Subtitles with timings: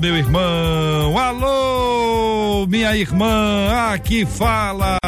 [0.00, 1.18] meu irmão.
[1.18, 3.90] Alô, minha irmã.
[3.92, 4.98] Aqui fala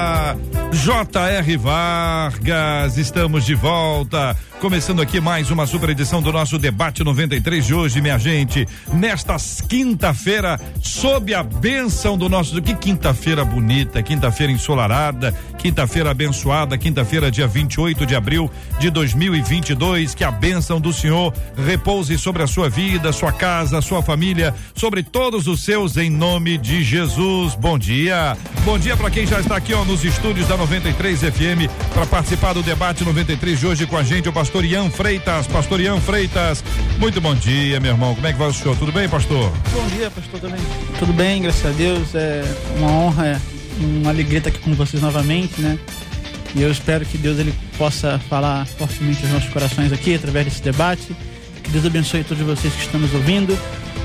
[0.73, 1.57] J.R.
[1.59, 4.35] Vargas, estamos de volta.
[4.59, 8.67] Começando aqui mais uma super edição do nosso debate 93 de hoje, minha gente.
[8.93, 9.37] Nesta
[9.69, 12.63] quinta-feira, sob a bênção do nosso.
[12.63, 20.15] Que quinta-feira bonita, quinta-feira ensolarada, quinta-feira abençoada, quinta-feira, dia 28 de abril de 2022.
[20.15, 21.35] Que a bênção do Senhor
[21.67, 26.57] repouse sobre a sua vida, sua casa, sua família, sobre todos os seus, em nome
[26.57, 27.57] de Jesus.
[27.57, 28.39] Bom dia.
[28.65, 32.53] Bom dia para quem já está aqui ó, nos estúdios da 93 FM para participar
[32.53, 35.49] do debate 93 de hoje com a gente, o pastor Ian Freitas.
[35.49, 36.63] Pastor Ian Freitas,
[37.01, 38.15] muito bom dia, meu irmão.
[38.15, 38.77] Como é que vai o senhor?
[38.77, 39.53] Tudo bem, pastor?
[39.73, 40.61] Bom dia, pastor, também.
[41.01, 42.15] Tudo bem, graças a Deus.
[42.15, 42.45] É
[42.77, 43.43] uma honra,
[43.81, 45.77] uma alegria estar aqui com vocês novamente, né?
[46.55, 50.63] E eu espero que Deus ele possa falar fortemente aos nossos corações aqui através desse
[50.63, 51.17] debate.
[51.61, 53.59] Que Deus abençoe todos vocês que estão nos ouvindo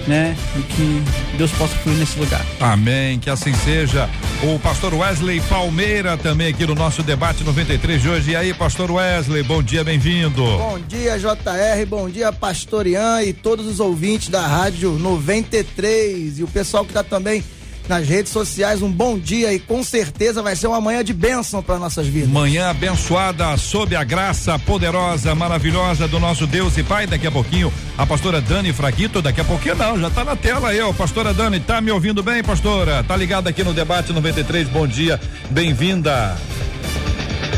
[0.08, 0.36] né?
[0.56, 1.04] E que
[1.38, 2.46] Deus possa fluir nesse lugar.
[2.60, 4.10] Amém, que assim seja.
[4.44, 8.32] O pastor Wesley Palmeira também aqui no nosso debate 93 de hoje.
[8.32, 10.44] E aí, pastor Wesley, bom dia, bem-vindo.
[10.44, 16.44] Bom dia, JR, bom dia, pastor Ian e todos os ouvintes da Rádio 93 e
[16.44, 17.44] o pessoal que está também
[17.88, 18.82] nas redes sociais.
[18.82, 22.30] Um bom dia e com certeza vai ser uma manhã de bênção para nossas vidas.
[22.30, 27.08] Manhã abençoada sob a graça poderosa, maravilhosa do nosso Deus e Pai.
[27.08, 30.70] Daqui a pouquinho a pastora Dani Fraguito, daqui a pouquinho não, já tá na tela
[30.88, 30.94] ó.
[30.94, 33.04] Pastora Dani, tá me ouvindo bem, pastora?
[33.04, 34.68] Tá ligada aqui no debate 93.
[34.70, 36.38] Bom dia, bem-vinda.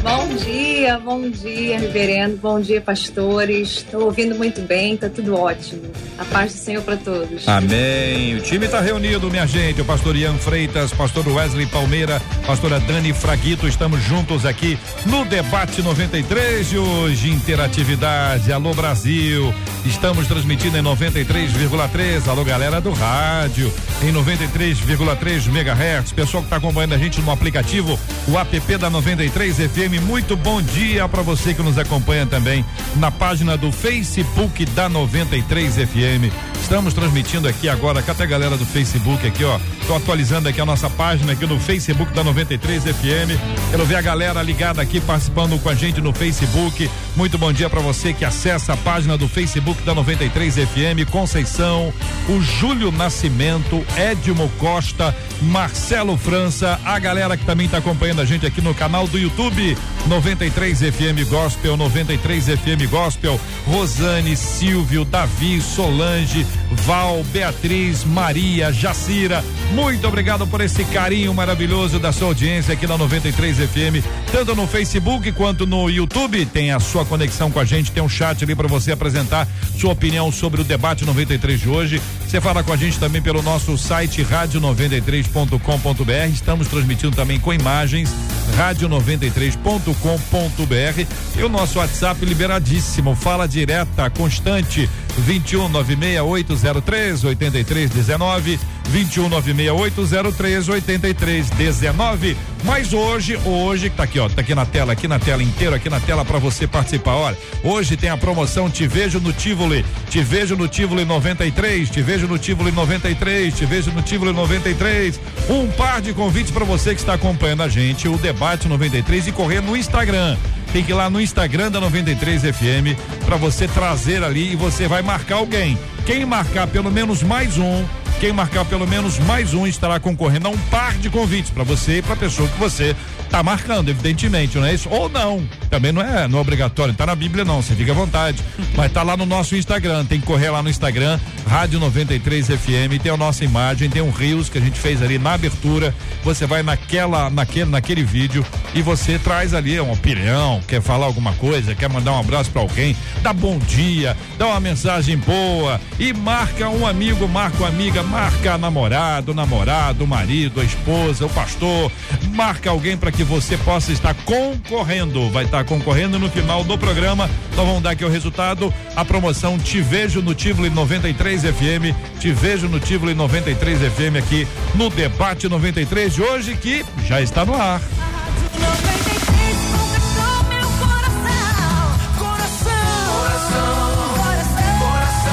[0.01, 3.77] Bom dia, bom dia, reverendo, bom dia, pastores.
[3.77, 5.81] Estou ouvindo muito bem, está tudo ótimo.
[6.17, 7.47] A paz do Senhor para todos.
[7.47, 8.35] Amém.
[8.35, 9.81] O time está reunido, minha gente.
[9.81, 15.81] O pastor Ian Freitas, pastor Wesley Palmeira, pastora Dani Fraguito, estamos juntos aqui no debate
[15.81, 17.29] 93 de hoje.
[17.29, 19.53] Interatividade, alô Brasil.
[19.85, 22.27] Estamos transmitindo em 93,3.
[22.27, 23.71] Alô, galera do rádio,
[24.03, 26.11] em 93,3 MHz.
[26.11, 29.88] Pessoal que está acompanhando a gente no aplicativo, o app da 93 FM.
[29.97, 32.63] Muito bom dia para você que nos acompanha também
[32.97, 36.31] na página do Facebook da 93 FM.
[36.61, 39.59] Estamos transmitindo aqui agora, cadê a galera do Facebook aqui, ó?
[39.87, 43.39] Tô atualizando aqui a nossa página aqui no Facebook da 93 FM.
[43.71, 46.89] Quero ver a galera ligada aqui participando com a gente no Facebook.
[47.15, 51.91] Muito bom dia para você que acessa a página do Facebook da 93 FM, Conceição,
[52.27, 58.45] o Júlio Nascimento, Edmo Costa, Marcelo França, a galera que também está acompanhando a gente
[58.45, 59.75] aqui no canal do YouTube
[60.07, 69.43] 93 FM Gospel, 93 FM Gospel, Rosane, Silvio, Davi, Solange, Val, Beatriz, Maria, Jacira.
[69.73, 74.65] Muito obrigado por esse carinho maravilhoso da sua audiência aqui na 93 FM, tanto no
[74.65, 76.45] Facebook quanto no YouTube.
[76.45, 79.47] Tem a sua conexão com a gente, tem um chat ali para você apresentar
[79.77, 82.01] sua opinião sobre o debate 93 de hoje.
[82.29, 86.31] Você fala com a gente também pelo nosso site rádio93.com.br.
[86.31, 88.13] Estamos transmitindo também com imagens
[88.55, 94.87] rádio93.com.br e o nosso WhatsApp liberadíssimo, fala direta, constante
[95.19, 98.59] 21 96803 8319
[98.89, 102.37] 21 96803 8319.
[102.63, 105.89] Mas hoje, hoje tá aqui, ó, tá aqui na tela, aqui na tela inteira, aqui
[105.89, 107.15] na tela para você participar.
[107.15, 112.01] Olha, hoje tem a promoção Te Vejo no Tivoli, Te Vejo no Tivoli 93, Te
[112.01, 115.19] Vejo no Tivoli 93, Te Vejo no Tivoli 93.
[115.49, 119.31] Um par de convites para você que está acompanhando a gente, o debate 93 e
[119.31, 120.35] correr no Instagram
[120.71, 124.87] tem que ir lá no Instagram da 93 FM para você trazer ali e você
[124.87, 125.77] vai marcar alguém.
[126.05, 127.85] Quem marcar pelo menos mais um,
[128.19, 131.97] quem marcar pelo menos mais um estará concorrendo a um par de convites para você
[131.97, 132.95] e para a pessoa que você
[133.29, 134.89] tá marcando, evidentemente, não é isso?
[134.89, 135.47] Ou não.
[135.69, 138.43] Também não é, não é obrigatório, tá na Bíblia não, você fica à vontade.
[138.75, 143.01] Mas tá lá no nosso Instagram, tem que correr lá no Instagram, Rádio 93 FM,
[143.01, 145.93] tem a nossa imagem, tem um Rios que a gente fez ali na abertura.
[146.23, 151.33] Você vai naquela, naquele, naquele vídeo e você traz ali uma opinião, quer falar alguma
[151.33, 156.13] coisa, quer mandar um abraço para alguém, dá bom dia, dá uma mensagem boa e
[156.13, 161.91] marca um amigo, marca uma amiga, marca namorado, namorado, marido, a esposa, o pastor,
[162.33, 165.29] marca alguém para que que você possa estar concorrendo.
[165.29, 167.29] Vai estar concorrendo no final do programa.
[167.51, 168.73] Então vamos dar aqui o resultado.
[168.95, 172.17] A promoção Te Vejo no Tivoli 93 FM.
[172.17, 177.43] Te Vejo no Tivoli 93 FM aqui no Debate 93 de hoje, que já está
[177.43, 177.81] no ar.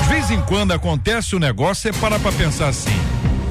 [0.02, 2.90] De vez em quando acontece o negócio, você para pra pensar assim: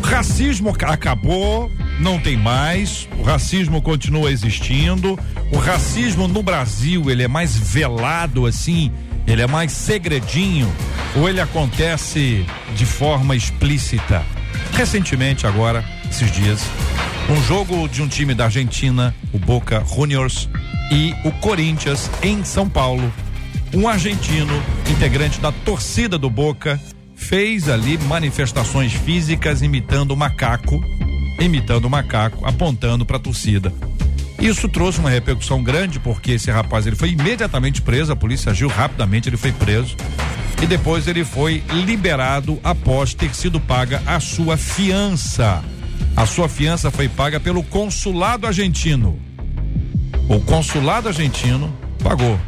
[0.04, 5.18] racismo acabou, não tem mais, o racismo continua existindo,
[5.52, 8.92] o racismo no Brasil, ele é mais velado assim,
[9.26, 10.72] ele é mais segredinho,
[11.16, 12.46] ou ele acontece
[12.76, 14.24] de forma explícita?
[14.74, 16.62] Recentemente, agora, esses dias,
[17.30, 20.50] um jogo de um time da Argentina, o Boca Juniors,
[20.92, 23.12] e o Corinthians em São Paulo.
[23.74, 26.80] Um argentino, integrante da torcida do Boca,
[27.16, 30.80] fez ali manifestações físicas imitando o macaco,
[31.40, 33.74] imitando o macaco, apontando para a torcida.
[34.40, 38.68] Isso trouxe uma repercussão grande porque esse rapaz ele foi imediatamente preso, a polícia agiu
[38.68, 39.96] rapidamente, ele foi preso
[40.62, 45.64] e depois ele foi liberado após ter sido paga a sua fiança.
[46.16, 49.20] A sua fiança foi paga pelo consulado argentino.
[50.30, 51.74] O consulado argentino
[52.04, 52.40] pagou.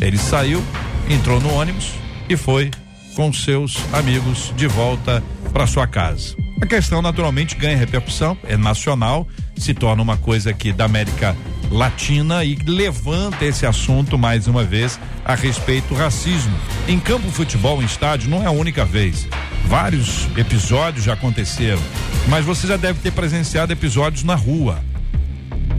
[0.00, 0.62] Ele saiu,
[1.08, 1.92] entrou no ônibus
[2.28, 2.70] e foi
[3.14, 5.22] com seus amigos de volta
[5.52, 6.34] para sua casa.
[6.60, 9.26] A questão naturalmente ganha repercussão, é nacional,
[9.56, 11.34] se torna uma coisa aqui da América
[11.70, 16.54] Latina e levanta esse assunto mais uma vez a respeito do racismo.
[16.86, 19.26] Em campo futebol, em estádio, não é a única vez.
[19.64, 21.80] Vários episódios já aconteceram,
[22.28, 24.84] mas você já deve ter presenciado episódios na rua,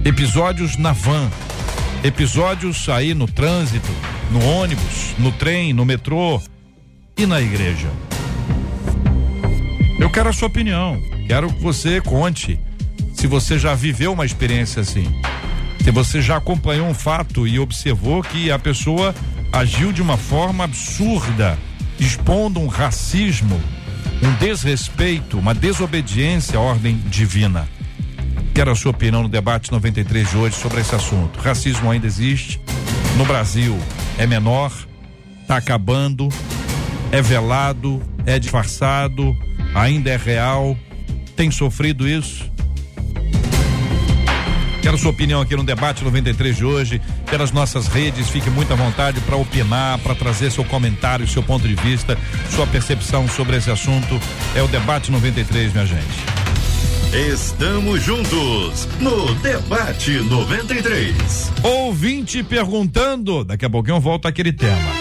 [0.03, 1.29] episódios na van,
[2.03, 3.91] episódios aí no trânsito,
[4.31, 6.41] no ônibus, no trem, no metrô
[7.15, 7.89] e na igreja.
[10.01, 12.59] Eu quero a sua opinião, quero que você conte
[13.13, 15.05] se você já viveu uma experiência assim.
[15.83, 19.13] Se você já acompanhou um fato e observou que a pessoa
[19.53, 21.55] agiu de uma forma absurda,
[21.99, 23.61] expondo um racismo,
[24.23, 27.69] um desrespeito, uma desobediência à ordem divina.
[28.55, 31.39] Quero a sua opinião no debate 93 de hoje sobre esse assunto.
[31.39, 32.59] Racismo ainda existe.
[33.17, 33.77] No Brasil
[34.17, 34.73] é menor,
[35.43, 36.27] está acabando,
[37.11, 39.37] é velado, é disfarçado,
[39.73, 40.77] ainda é real.
[41.35, 42.49] Tem sofrido isso?
[44.81, 48.29] Quero sua opinião aqui no debate 93 de hoje, pelas nossas redes.
[48.29, 52.17] Fique muito à vontade para opinar, para trazer seu comentário, seu ponto de vista,
[52.49, 54.19] sua percepção sobre esse assunto.
[54.55, 56.41] É o debate 93, minha gente.
[57.13, 61.51] Estamos juntos no Debate 93.
[61.61, 65.00] Ouvinte perguntando, daqui a pouquinho eu volto àquele tema.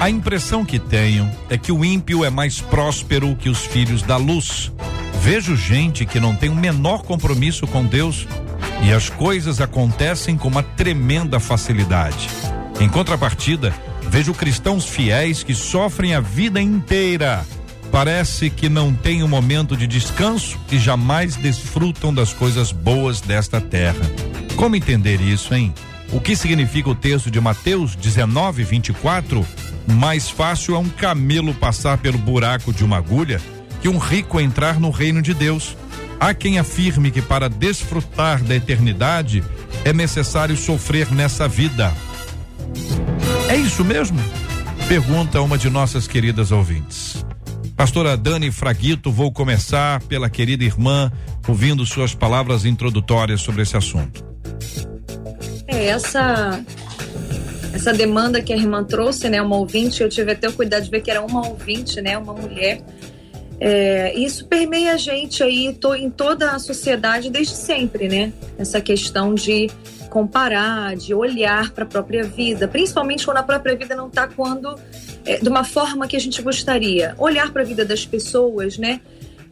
[0.00, 4.16] A impressão que tenho é que o ímpio é mais próspero que os filhos da
[4.16, 4.72] luz.
[5.20, 8.26] Vejo gente que não tem o menor compromisso com Deus
[8.82, 12.30] e as coisas acontecem com uma tremenda facilidade.
[12.80, 13.74] Em contrapartida,
[14.08, 17.46] vejo cristãos fiéis que sofrem a vida inteira.
[17.92, 23.60] Parece que não têm um momento de descanso e jamais desfrutam das coisas boas desta
[23.60, 24.10] terra.
[24.56, 25.74] Como entender isso, hein?
[26.10, 29.46] O que significa o texto de Mateus 19, 24?
[29.86, 33.40] Mais fácil é um camelo passar pelo buraco de uma agulha
[33.80, 35.76] que um rico entrar no reino de Deus.
[36.18, 39.42] Há quem afirme que para desfrutar da eternidade
[39.84, 41.92] é necessário sofrer nessa vida.
[43.48, 44.18] É isso mesmo?
[44.86, 47.24] Pergunta uma de nossas queridas ouvintes.
[47.76, 51.10] Pastora Dani Fraguito, vou começar pela querida irmã,
[51.48, 54.22] ouvindo suas palavras introdutórias sobre esse assunto.
[55.66, 56.62] É, essa
[57.72, 60.90] essa demanda que a irmã trouxe, né, uma ouvinte, eu tive até o cuidado de
[60.90, 62.82] ver que era uma ouvinte, né, uma mulher
[63.60, 68.32] é, isso permeia a gente aí to, em toda a sociedade desde sempre, né?
[68.58, 69.68] Essa questão de
[70.08, 74.74] comparar, de olhar para a própria vida, principalmente quando a própria vida não está quando
[75.26, 77.14] é, de uma forma que a gente gostaria.
[77.18, 79.02] Olhar para a vida das pessoas, né?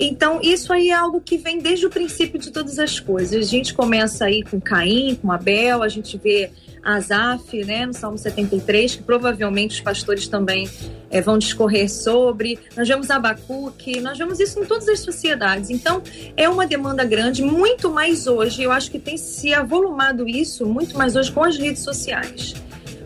[0.00, 3.46] Então, isso aí é algo que vem desde o princípio de todas as coisas.
[3.46, 6.50] A gente começa aí com Caim, com Abel, a gente vê
[6.88, 10.68] Asaf, né, no Salmo 73, que provavelmente os pastores também
[11.10, 12.58] é, vão discorrer sobre.
[12.74, 15.68] Nós vemos Abacuque, nós vemos isso em todas as sociedades.
[15.68, 16.02] Então,
[16.34, 18.62] é uma demanda grande, muito mais hoje.
[18.62, 22.54] Eu acho que tem se avolumado isso muito mais hoje com as redes sociais.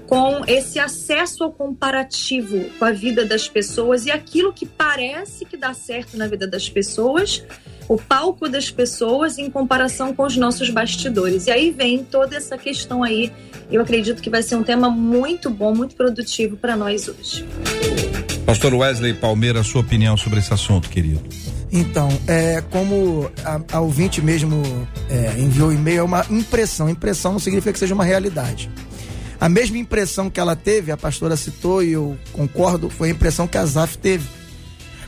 [0.07, 5.57] Com esse acesso ao comparativo com a vida das pessoas e aquilo que parece que
[5.57, 7.43] dá certo na vida das pessoas,
[7.93, 11.47] o palco das pessoas em comparação com os nossos bastidores.
[11.47, 13.31] E aí vem toda essa questão aí.
[13.71, 17.45] Eu acredito que vai ser um tema muito bom, muito produtivo para nós hoje.
[18.47, 21.21] Pastor Wesley Palmeira, sua opinião sobre esse assunto, querido?
[21.71, 24.63] Então, é, como a, a ouvinte mesmo
[25.11, 26.89] é, enviou e-mail, é uma impressão.
[26.89, 28.71] Impressão não significa que seja uma realidade.
[29.39, 33.47] A mesma impressão que ela teve, a pastora citou e eu concordo, foi a impressão
[33.47, 34.27] que a Zaf teve.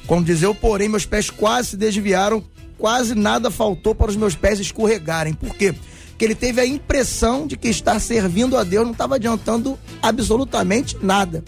[0.07, 2.45] Como dizer, eu, porém, meus pés quase se desviaram,
[2.79, 5.35] quase nada faltou para os meus pés escorregarem.
[5.35, 5.75] Por quê?
[6.11, 10.97] Porque ele teve a impressão de que estar servindo a Deus não estava adiantando absolutamente
[11.03, 11.43] nada.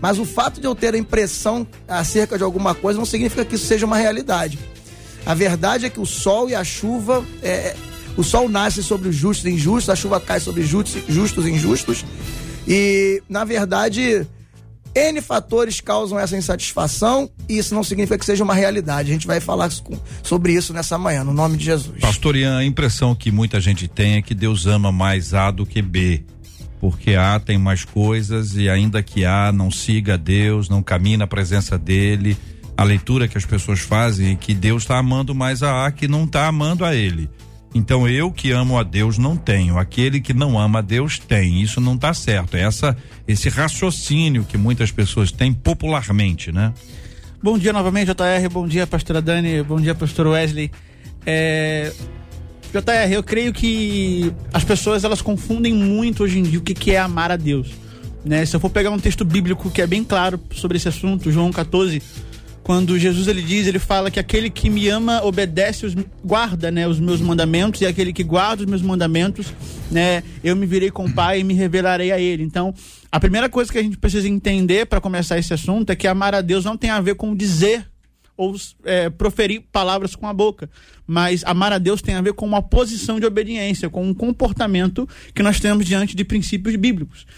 [0.00, 3.54] Mas o fato de eu ter a impressão acerca de alguma coisa não significa que
[3.54, 4.58] isso seja uma realidade.
[5.24, 7.74] A verdade é que o sol e a chuva, é,
[8.16, 11.50] o sol nasce sobre os justos e injustos, a chuva cai sobre justos, justos e
[11.50, 12.04] injustos.
[12.68, 14.26] E, na verdade,
[14.96, 19.10] N fatores causam essa insatisfação e isso não significa que seja uma realidade.
[19.10, 19.70] A gente vai falar
[20.22, 22.00] sobre isso nessa manhã, no nome de Jesus.
[22.00, 25.66] Pastor Ian, a impressão que muita gente tem é que Deus ama mais A do
[25.66, 26.24] que B
[26.78, 31.16] porque A tem mais coisas e ainda que A não siga a Deus, não caminhe
[31.16, 32.36] na presença dele,
[32.76, 36.06] a leitura que as pessoas fazem é que Deus está amando mais a A que
[36.06, 37.30] não está amando a ele.
[37.76, 41.60] Então eu que amo a Deus não tenho, aquele que não ama a Deus tem.
[41.60, 42.56] Isso não está certo.
[42.56, 42.96] É essa
[43.28, 46.72] esse raciocínio que muitas pessoas têm popularmente, né?
[47.42, 48.48] Bom dia novamente, JR.
[48.50, 49.62] Bom dia, pastora Dani.
[49.62, 50.70] Bom dia, pastor Wesley.
[51.26, 51.92] É,
[52.72, 56.92] JR, eu creio que as pessoas elas confundem muito hoje em dia o que, que
[56.92, 57.68] é amar a Deus.
[58.24, 58.46] Né?
[58.46, 61.52] Se eu for pegar um texto bíblico que é bem claro sobre esse assunto, João
[61.52, 62.02] 14,
[62.66, 65.94] quando Jesus ele diz, ele fala que aquele que me ama obedece, os,
[66.24, 69.54] guarda, né, os meus mandamentos e aquele que guarda os meus mandamentos,
[69.88, 72.42] né, eu me virei com o Pai e me revelarei a ele.
[72.42, 72.74] Então,
[73.12, 76.34] a primeira coisa que a gente precisa entender para começar esse assunto é que amar
[76.34, 77.86] a Deus não tem a ver com dizer
[78.36, 80.68] ou é, proferir palavras com a boca.
[81.06, 85.08] Mas amar a Deus tem a ver com uma posição de obediência, com um comportamento
[85.32, 87.28] que nós temos diante de princípios bíblicos.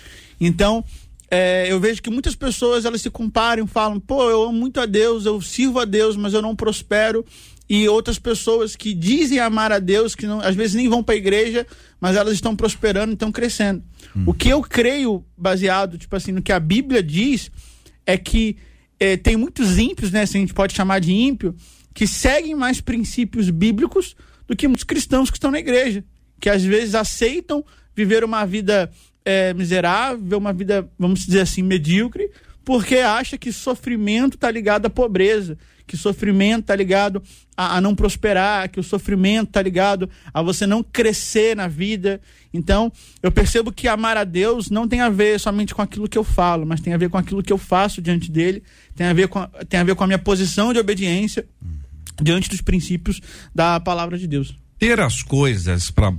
[0.40, 0.82] Então,
[1.30, 4.86] é, eu vejo que muitas pessoas elas se comparam, falam, pô, eu amo muito a
[4.86, 7.24] Deus, eu sirvo a Deus, mas eu não prospero.
[7.68, 11.14] E outras pessoas que dizem amar a Deus, que não, às vezes nem vão para
[11.14, 11.66] a igreja,
[12.00, 13.82] mas elas estão prosperando, estão crescendo.
[14.16, 14.24] Hum.
[14.26, 17.50] O que eu creio, baseado, tipo assim, no que a Bíblia diz,
[18.06, 18.56] é que
[18.98, 21.54] é, tem muitos ímpios, né, se a gente pode chamar de ímpio,
[21.92, 24.16] que seguem mais princípios bíblicos
[24.46, 26.02] do que muitos cristãos que estão na igreja,
[26.40, 27.62] que às vezes aceitam
[27.94, 28.90] viver uma vida
[29.28, 32.30] é, miserável, uma vida, vamos dizer assim, medíocre,
[32.64, 37.22] porque acha que sofrimento está ligado à pobreza, que sofrimento está ligado
[37.54, 42.22] a, a, não prosperar, que o sofrimento está ligado a você não crescer na vida.
[42.54, 42.90] Então,
[43.22, 46.24] eu percebo que amar a Deus não tem a ver somente com aquilo que eu
[46.24, 48.62] falo, mas tem a ver com aquilo que eu faço diante dele,
[48.96, 51.46] tem a ver com, tem a, ver com a minha posição de obediência
[52.22, 53.20] diante dos princípios
[53.54, 54.56] da palavra de Deus.
[54.78, 56.14] Ter as coisas para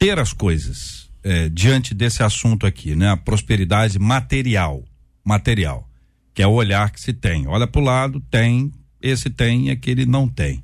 [0.00, 3.10] ter as coisas é, diante desse assunto aqui, né?
[3.10, 4.84] A prosperidade material
[5.24, 5.88] material,
[6.34, 7.46] que é o olhar que se tem.
[7.46, 10.62] Olha para o lado, tem, esse tem e aquele não tem.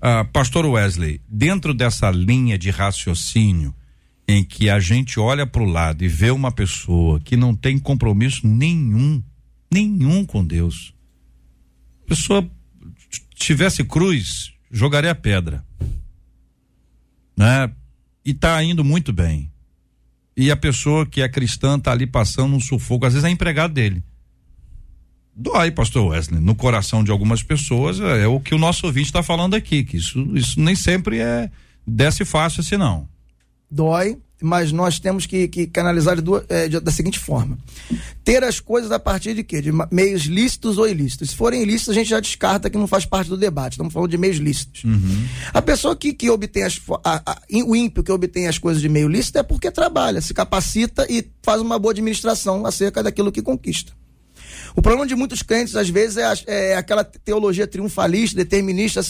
[0.00, 3.74] Ah, Pastor Wesley, dentro dessa linha de raciocínio
[4.26, 7.78] em que a gente olha para o lado e vê uma pessoa que não tem
[7.78, 9.22] compromisso nenhum,
[9.70, 10.94] nenhum com Deus,
[12.04, 12.50] a pessoa
[13.34, 15.64] tivesse cruz, jogaria a pedra,
[17.36, 17.70] né?
[18.24, 19.51] E está indo muito bem
[20.36, 23.74] e a pessoa que é cristã tá ali passando um sufoco, às vezes é empregado
[23.74, 24.02] dele.
[25.34, 29.06] Dói, pastor Wesley, no coração de algumas pessoas, é, é o que o nosso ouvinte
[29.06, 31.50] está falando aqui, que isso, isso nem sempre é
[31.86, 33.08] desce fácil assim não.
[33.70, 37.58] Dói, mas nós temos que, que canalizar de duas, é, de, da seguinte forma:
[38.24, 39.60] ter as coisas a partir de quê?
[39.60, 41.30] De meios lícitos ou ilícitos.
[41.30, 43.72] Se forem ilícitos, a gente já descarta que não faz parte do debate.
[43.72, 44.84] Estamos falando de meios lícitos.
[44.84, 45.26] Uhum.
[45.52, 46.80] A pessoa que, que obtém as.
[47.04, 50.34] A, a, o ímpio que obtém as coisas de meio lícito é porque trabalha, se
[50.34, 53.92] capacita e faz uma boa administração acerca daquilo que conquista.
[54.74, 59.00] O problema de muitos crentes, às vezes, é, é aquela teologia triunfalista, determinista,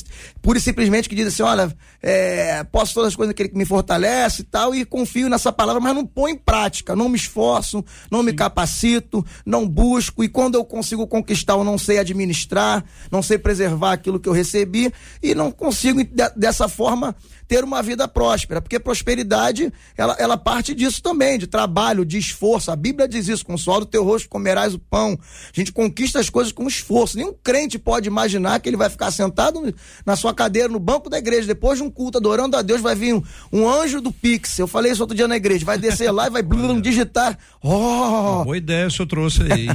[0.40, 3.64] pura e simplesmente que diz assim: olha, é, posso todas as coisas que ele me
[3.64, 7.84] fortalece e tal, e confio nessa palavra, mas não põe em prática, não me esforço,
[8.10, 13.22] não me capacito, não busco, e quando eu consigo conquistar, eu não sei administrar, não
[13.22, 14.92] sei preservar aquilo que eu recebi,
[15.22, 16.00] e não consigo,
[16.36, 17.14] dessa forma,
[17.52, 22.70] ter uma vida próspera, porque prosperidade, ela, ela parte disso também, de trabalho, de esforço.
[22.70, 25.18] A Bíblia diz isso, com o suor do teu rosto comerás o pão.
[25.20, 27.18] A gente conquista as coisas com esforço.
[27.18, 29.74] Nenhum crente pode imaginar que ele vai ficar sentado
[30.06, 32.94] na sua cadeira, no banco da igreja, depois de um culto, adorando a Deus, vai
[32.94, 34.58] vir um, um anjo do Pix.
[34.58, 37.36] Eu falei isso outro dia na igreja, vai descer lá e vai blum, digitar.
[37.62, 38.44] Oh!
[38.44, 39.66] Boa ideia se eu trouxe aí.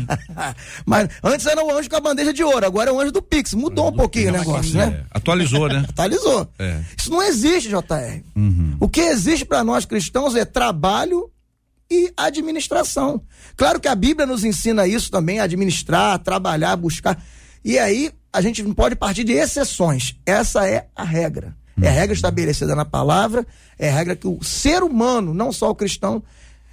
[0.84, 3.22] Mas antes era o anjo com a bandeja de ouro, agora é o anjo do
[3.22, 3.54] Pix.
[3.54, 5.04] Mudou um pouquinho o negócio, né?
[5.04, 5.06] É.
[5.12, 5.86] Atualizou, né?
[5.88, 6.50] Atualizou.
[6.58, 6.80] É.
[6.98, 8.24] Isso não existe, JR.
[8.36, 8.78] Uhum.
[8.80, 11.30] O que existe para nós cristãos é trabalho
[11.90, 13.22] e administração.
[13.56, 17.22] Claro que a Bíblia nos ensina isso também, administrar, trabalhar, buscar.
[17.64, 20.16] E aí a gente não pode partir de exceções.
[20.26, 21.56] Essa é a regra.
[21.80, 23.46] É a regra estabelecida na palavra,
[23.78, 26.24] é a regra que o ser humano, não só o cristão,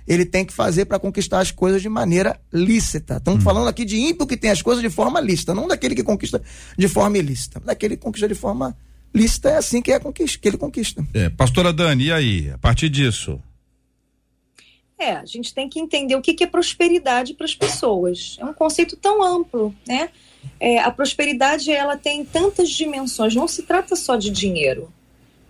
[0.09, 3.19] ele tem que fazer para conquistar as coisas de maneira lícita.
[3.19, 3.45] Estamos hum.
[3.45, 6.41] falando aqui de ímpio que tem as coisas de forma lícita, não daquele que conquista
[6.77, 7.61] de forma ilícita.
[7.61, 8.94] Daquele que conquista de forma lícita
[9.49, 11.07] é assim que, é conquista, que ele conquista.
[11.15, 12.51] É, pastora Dani, e aí?
[12.51, 13.41] A partir disso?
[14.99, 18.37] É, a gente tem que entender o que, que é prosperidade para as pessoas.
[18.41, 20.09] É um conceito tão amplo, né?
[20.61, 23.35] É, a prosperidade ela tem tantas dimensões.
[23.35, 24.93] Não se trata só de dinheiro.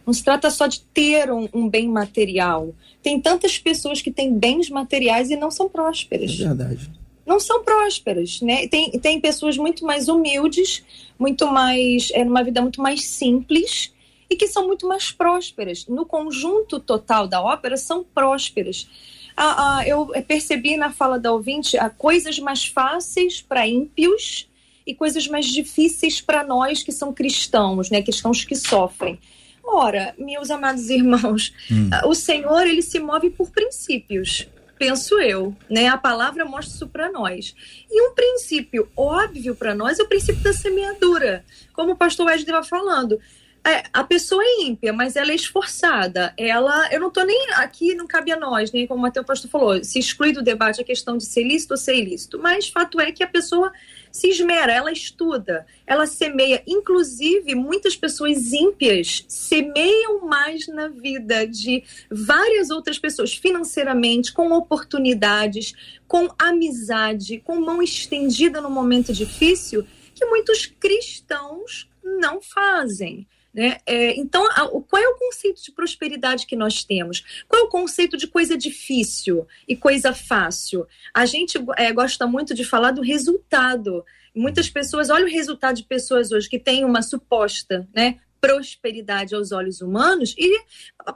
[0.07, 2.75] Não se trata só de ter um, um, bem material.
[3.03, 6.33] Tem tantas pessoas que têm bens materiais e não são prósperas.
[6.33, 6.91] É verdade.
[7.27, 8.69] Não são prósperas, né?
[8.69, 10.85] Tem, tem pessoas muito mais humildes,
[11.19, 13.93] muito mais, é, numa vida muito mais simples
[14.29, 15.87] e que são muito mais prósperas.
[15.87, 18.89] No conjunto total da ópera, são prósperas.
[19.37, 24.49] Ah, ah, eu percebi na fala da ouvinte ah, coisas mais fáceis para ímpios
[24.87, 28.03] e coisas mais difíceis para nós que são cristãos, né?
[28.03, 29.19] Cristãos que sofrem.
[29.67, 31.89] Ora, meus amados irmãos, hum.
[32.05, 34.47] o Senhor ele se move por princípios,
[34.79, 35.89] penso eu, né?
[35.89, 37.55] A palavra mostra isso para nós.
[37.91, 42.45] E um princípio óbvio para nós é o princípio da semeadura, como o pastor Wesley
[42.45, 43.21] estava falando.
[43.67, 46.35] É, a pessoa é ímpia, mas ela é esforçada.
[46.37, 48.87] Ela, eu não estou nem aqui, não cabe a nós, né?
[48.87, 51.79] Como até o pastor falou, se exclui do debate a questão de ser lícito ou
[51.79, 52.39] ser ilícito.
[52.39, 53.73] Mas fato é que a pessoa
[54.15, 56.63] se esmera, ela estuda, ela semeia.
[56.69, 65.75] Inclusive, muitas pessoas ímpias semeiam mais na vida de várias outras pessoas, financeiramente, com oportunidades,
[66.07, 73.27] com amizade, com mão estendida no momento difícil, que muitos cristãos não fazem.
[73.55, 73.79] Né?
[73.87, 77.45] É, então, a, qual é o conceito de prosperidade que nós temos?
[77.47, 80.87] Qual é o conceito de coisa difícil e coisa fácil?
[81.15, 84.05] A gente é, gosta muito de falar do resultado.
[84.35, 89.53] Muitas pessoas, olha o resultado de pessoas hoje que têm uma suposta né, prosperidade aos
[89.53, 90.63] olhos humanos e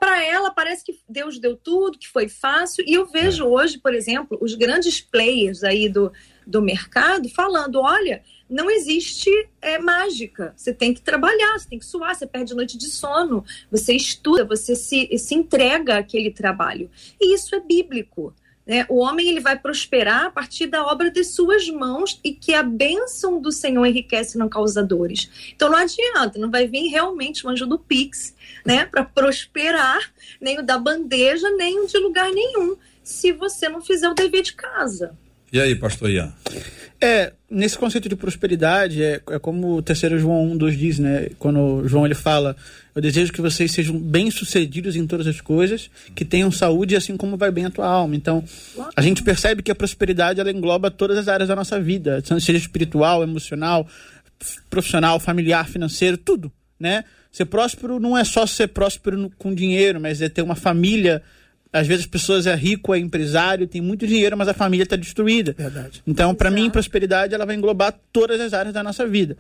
[0.01, 2.83] para ela parece que Deus deu tudo, que foi fácil.
[2.87, 3.47] E eu vejo é.
[3.47, 6.11] hoje, por exemplo, os grandes players aí do,
[6.47, 9.31] do mercado falando: olha, não existe
[9.61, 10.55] é, mágica.
[10.57, 14.45] Você tem que trabalhar, você tem que suar, você perde noite de sono, você estuda,
[14.45, 16.91] você se, se entrega àquele trabalho.
[17.21, 18.35] E isso é bíblico.
[18.69, 18.85] Né?
[18.91, 22.63] O homem ele vai prosperar a partir da obra de suas mãos e que a
[22.63, 25.53] bênção do Senhor enriquece não causa dores.
[25.57, 28.35] Então não adianta, não vai vir realmente o anjo do Pix
[28.67, 33.81] né, para prosperar, nem o da bandeja, nem o de lugar nenhum, se você não
[33.81, 35.17] fizer o dever de casa.
[35.53, 36.33] E aí, pastor Ian?
[37.01, 41.29] É, nesse conceito de prosperidade, é, é como o terceiro João 1,2 diz, né?
[41.39, 42.57] Quando João ele fala,
[42.95, 47.37] eu desejo que vocês sejam bem-sucedidos em todas as coisas, que tenham saúde assim como
[47.37, 48.17] vai bem a tua alma.
[48.17, 48.43] Então,
[48.97, 52.59] a gente percebe que a prosperidade ela engloba todas as áreas da nossa vida, seja
[52.59, 53.87] espiritual, emocional,
[54.69, 57.05] profissional, familiar, financeiro, tudo, né?
[57.31, 61.23] Ser próspero não é só ser próspero com dinheiro, mas é ter uma família
[61.73, 64.97] às vezes as pessoas é rico, é empresário, tem muito dinheiro, mas a família está
[64.97, 65.55] destruída.
[65.57, 66.03] Verdade.
[66.07, 69.37] Então, para mim, prosperidade ela vai englobar todas as áreas da nossa vida.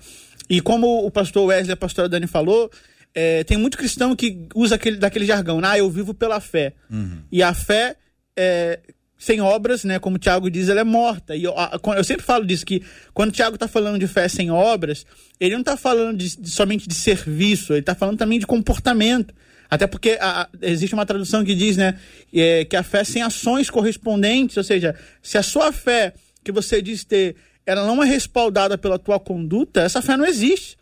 [0.48, 2.70] E como o pastor Wesley a pastora Dani falou,
[3.14, 6.74] é, tem muito cristão que usa aquele, daquele jargão, ah, eu vivo pela fé.
[6.90, 7.22] Uhum.
[7.32, 7.96] E a fé
[8.36, 8.78] é,
[9.18, 11.34] sem obras, né, como o Tiago diz, ela é morta.
[11.34, 11.54] E eu,
[11.96, 15.04] eu sempre falo disso, que quando o Tiago está falando de fé sem obras,
[15.40, 19.34] ele não está falando de, de, somente de serviço, ele está falando também de comportamento.
[19.70, 21.98] Até porque a, existe uma tradução que diz, né,
[22.32, 26.80] é, que a fé sem ações correspondentes, ou seja, se a sua fé que você
[26.80, 30.78] diz ter, ela não é respaldada pela tua conduta, essa fé não existe.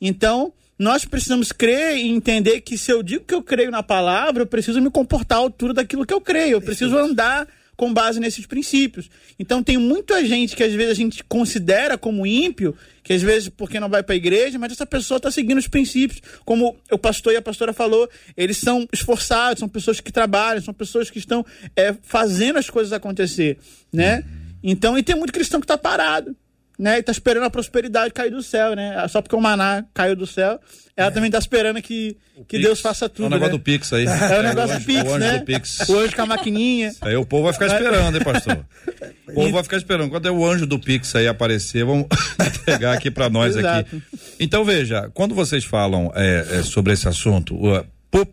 [0.00, 4.42] Então, nós precisamos crer e entender que se eu digo que eu creio na palavra,
[4.42, 7.48] eu preciso me comportar à altura daquilo que eu creio, eu preciso andar
[7.82, 9.10] com base nesses princípios.
[9.40, 13.48] Então tem muita gente que às vezes a gente considera como ímpio, que às vezes
[13.48, 16.22] porque não vai para a igreja, mas essa pessoa está seguindo os princípios.
[16.44, 20.72] Como o pastor e a pastora falou, eles são esforçados, são pessoas que trabalham, são
[20.72, 23.58] pessoas que estão é, fazendo as coisas acontecer,
[23.92, 24.22] né?
[24.62, 26.36] Então, e tem muito cristão que está parado,
[26.82, 26.98] né?
[26.98, 29.06] E tá esperando a prosperidade cair do céu, né?
[29.06, 30.58] Só porque o maná caiu do céu,
[30.96, 31.12] ela é.
[31.12, 32.16] também tá esperando que,
[32.48, 33.26] que Deus faça tudo.
[33.26, 33.58] É o negócio né?
[33.58, 34.04] do Pix aí.
[34.04, 35.38] É o negócio do Pix, o né?
[35.38, 35.88] Do Pix.
[35.88, 36.92] O anjo com a maquininha.
[37.00, 38.66] Aí o povo vai ficar esperando, hein, pastor?
[39.28, 40.10] O povo vai ficar esperando.
[40.10, 42.06] Quando é o anjo do Pix aí aparecer, vamos
[42.66, 43.78] pegar aqui para nós Exato.
[43.96, 44.02] aqui.
[44.38, 47.56] Então, veja, quando vocês falam é, é, sobre esse assunto,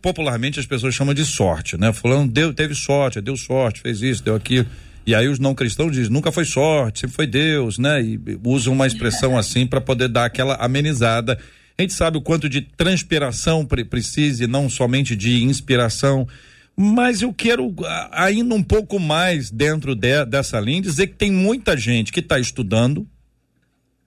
[0.02, 1.90] popularmente as pessoas chamam de sorte, né?
[1.90, 4.66] Falando, deu, teve sorte, deu sorte, fez isso, deu aquilo.
[5.10, 8.00] E aí os não cristãos dizem, nunca foi sorte, sempre foi Deus, né?
[8.00, 11.36] E usam uma expressão assim para poder dar aquela amenizada.
[11.76, 16.28] A gente sabe o quanto de transpiração pre precisa e não somente de inspiração.
[16.76, 17.74] Mas eu quero
[18.12, 22.38] ainda um pouco mais dentro de, dessa linha dizer que tem muita gente que está
[22.38, 23.04] estudando,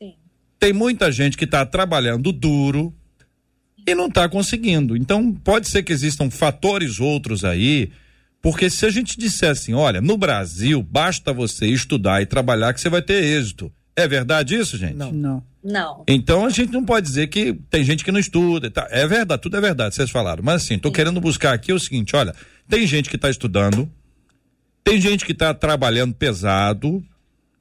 [0.02, 0.13] Sim.
[0.58, 2.94] tem muita gente que está trabalhando duro
[3.86, 4.96] e não está conseguindo.
[4.96, 7.92] Então pode ser que existam fatores outros aí
[8.43, 12.82] porque se a gente disser assim, olha, no Brasil basta você estudar e trabalhar que
[12.82, 13.71] você vai ter êxito.
[13.95, 14.95] É verdade isso, gente?
[14.95, 15.13] Não.
[15.13, 15.43] Não.
[15.63, 16.03] Não.
[16.10, 18.69] Então a gente não pode dizer que tem gente que não estuda.
[18.69, 18.86] Tá.
[18.91, 20.43] É verdade, tudo é verdade, vocês falaram.
[20.43, 20.93] Mas assim, tô Sim.
[20.93, 22.36] querendo buscar aqui o seguinte: olha,
[22.67, 23.89] tem gente que está estudando,
[24.84, 27.01] tem gente que está trabalhando pesado,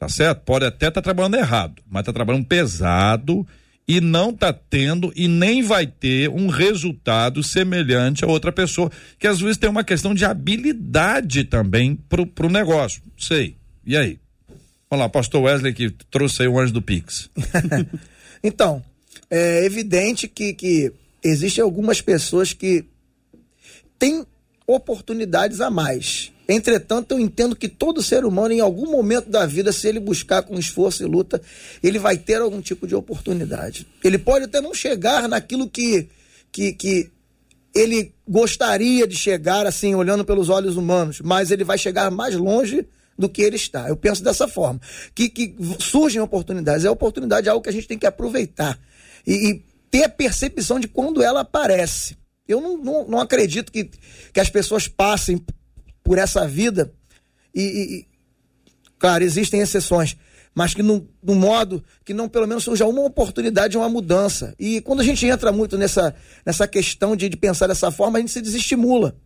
[0.00, 0.40] tá certo?
[0.40, 3.46] Pode até estar tá trabalhando errado, mas está trabalhando pesado
[3.92, 9.26] e não está tendo e nem vai ter um resultado semelhante a outra pessoa, que
[9.26, 13.02] às vezes tem uma questão de habilidade também pro, pro negócio.
[13.18, 13.54] Sei.
[13.84, 14.18] E aí?
[14.88, 17.28] Vamos lá, pastor Wesley que trouxe aí o anjo do Pix.
[18.42, 18.82] então,
[19.28, 20.90] é evidente que, que
[21.22, 22.86] existem algumas pessoas que
[23.98, 24.24] têm
[24.66, 26.31] oportunidades a mais.
[26.48, 30.42] Entretanto, eu entendo que todo ser humano, em algum momento da vida, se ele buscar
[30.42, 31.40] com esforço e luta,
[31.82, 33.86] ele vai ter algum tipo de oportunidade.
[34.02, 36.08] Ele pode até não chegar naquilo que,
[36.50, 37.10] que, que
[37.74, 42.86] ele gostaria de chegar, assim, olhando pelos olhos humanos, mas ele vai chegar mais longe
[43.18, 43.88] do que ele está.
[43.88, 44.80] Eu penso dessa forma.
[45.14, 46.84] Que, que surgem oportunidades.
[46.84, 48.78] É oportunidade é algo que a gente tem que aproveitar.
[49.26, 52.16] E, e ter a percepção de quando ela aparece.
[52.48, 53.90] Eu não, não, não acredito que,
[54.32, 55.44] que as pessoas passem
[56.02, 56.92] por essa vida
[57.54, 58.06] e, e
[58.98, 60.16] claro, existem exceções,
[60.54, 64.54] mas que no, modo que não pelo menos seja uma oportunidade, uma mudança.
[64.58, 68.20] E quando a gente entra muito nessa, nessa questão de, de pensar dessa forma, a
[68.20, 69.16] gente se desestimula.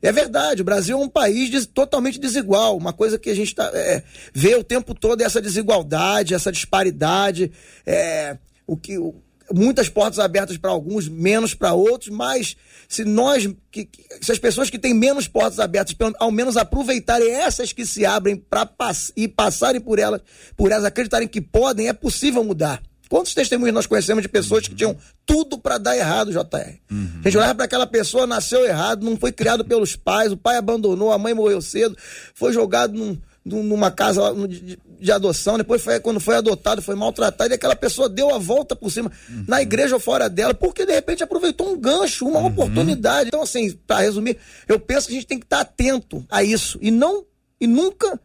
[0.00, 2.76] É verdade, o Brasil é um país totalmente desigual.
[2.76, 6.52] Uma coisa que a gente tá, é, vê o tempo todo é essa desigualdade, essa
[6.52, 7.50] disparidade,
[7.84, 9.16] é, o que, o,
[9.52, 12.56] muitas portas abertas para alguns, menos para outros, mas
[12.88, 13.86] se nós, que,
[14.20, 18.06] se as pessoas que têm menos portas abertas, pelo, ao menos aproveitarem essas que se
[18.06, 20.22] abrem para pass, e passarem por elas,
[20.56, 22.82] por elas acreditarem que podem, é possível mudar.
[23.08, 24.70] Quantos testemunhos nós conhecemos de pessoas uhum.
[24.70, 26.78] que tinham tudo para dar errado, JR?
[26.90, 27.20] Uhum.
[27.20, 30.56] A gente olhava para aquela pessoa, nasceu errado, não foi criado pelos pais, o pai
[30.56, 31.96] abandonou, a mãe morreu cedo,
[32.34, 37.52] foi jogado num, numa casa de, de, adoção, depois foi quando foi adotado, foi maltratado,
[37.52, 39.44] e aquela pessoa deu a volta por cima, uhum.
[39.46, 42.46] na igreja ou fora dela, porque de repente aproveitou um gancho, uma uhum.
[42.46, 43.28] oportunidade.
[43.28, 46.78] Então, assim, para resumir, eu penso que a gente tem que estar atento a isso
[46.80, 47.24] e não
[47.60, 48.20] e nunca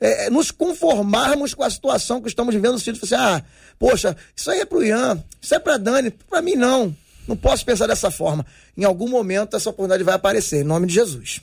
[0.00, 3.42] é, é nos conformarmos com a situação que estamos vivendo no sentido assim, ah,
[3.78, 6.94] poxa, isso aí é pro Ian, isso é pra Dani, para mim não.
[7.26, 8.44] Não posso pensar dessa forma.
[8.76, 11.40] Em algum momento essa oportunidade vai aparecer, em nome de Jesus.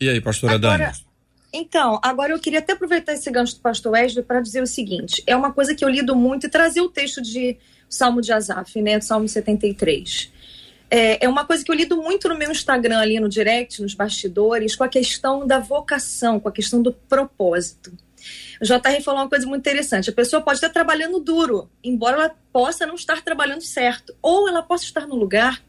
[0.00, 0.78] E aí, pastora Agora...
[0.78, 1.06] Dani?
[1.52, 5.22] Então, agora eu queria até aproveitar esse gancho do pastor Wesley para dizer o seguinte:
[5.26, 7.56] é uma coisa que eu lido muito e trazer o texto de
[7.88, 10.32] Salmo de Asaf, né, Salmo 73.
[10.88, 13.94] É, é uma coisa que eu lido muito no meu Instagram, ali no direct, nos
[13.94, 17.92] bastidores, com a questão da vocação, com a questão do propósito.
[18.60, 20.10] O JR falou uma coisa muito interessante.
[20.10, 24.14] A pessoa pode estar trabalhando duro, embora ela possa não estar trabalhando certo.
[24.22, 25.62] Ou ela possa estar no lugar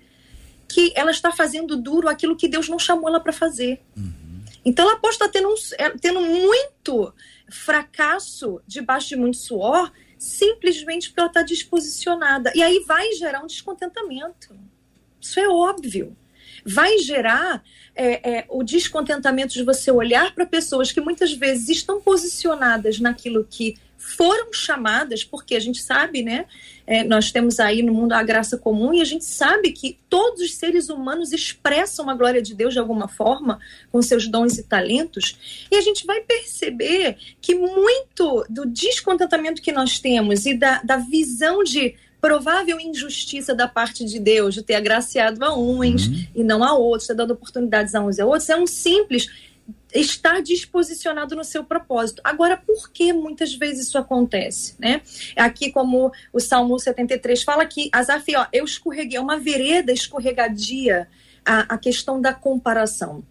[0.68, 3.82] que ela está fazendo duro aquilo que Deus não chamou ela para fazer.
[3.96, 4.27] Uhum.
[4.68, 7.14] Então ela pode estar tendo, um, é, tendo muito
[7.50, 12.52] fracasso debaixo de muito suor, simplesmente porque ela está disposicionada.
[12.54, 14.54] E aí vai gerar um descontentamento.
[15.22, 16.18] Isso é óbvio.
[16.66, 17.64] Vai gerar
[17.98, 23.46] é, é, o descontentamento de você olhar para pessoas que muitas vezes estão posicionadas naquilo
[23.50, 26.46] que foram chamadas, porque a gente sabe, né?
[26.86, 30.42] É, nós temos aí no mundo a graça comum e a gente sabe que todos
[30.42, 33.60] os seres humanos expressam a glória de Deus de alguma forma,
[33.92, 39.72] com seus dons e talentos, e a gente vai perceber que muito do descontentamento que
[39.72, 44.76] nós temos e da, da visão de provável injustiça da parte de Deus de ter
[44.76, 46.26] agraciado a uns uhum.
[46.36, 49.28] e não a outros, ter dado oportunidades a uns e a outros, é um simples
[49.94, 52.22] estar disposicionado no seu propósito.
[52.24, 54.76] Agora, por que muitas vezes isso acontece?
[54.80, 55.02] Né?
[55.36, 61.08] Aqui, como o Salmo 73 fala que Asaf, ó, eu escorreguei, é uma vereda escorregadia
[61.46, 63.24] a, a questão da comparação.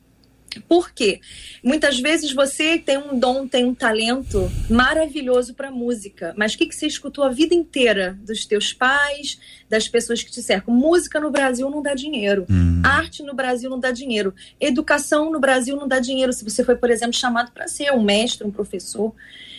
[0.69, 1.21] Por quê?
[1.63, 6.67] Muitas vezes você tem um dom, tem um talento maravilhoso para música, mas o que,
[6.67, 10.75] que você escutou a vida inteira dos teus pais, das pessoas que te cercam?
[10.75, 12.83] Música no Brasil não dá dinheiro, hum.
[12.85, 16.33] arte no Brasil não dá dinheiro, educação no Brasil não dá dinheiro.
[16.33, 19.15] Se você foi, por exemplo, chamado para ser um mestre, um professor,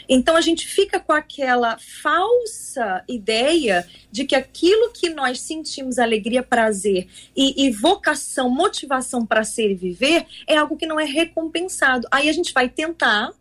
[0.07, 6.43] então a gente fica com aquela falsa ideia de que aquilo que nós sentimos alegria,
[6.43, 12.07] prazer e, e vocação, motivação para ser e viver é algo que não é recompensado.
[12.11, 13.31] Aí a gente vai tentar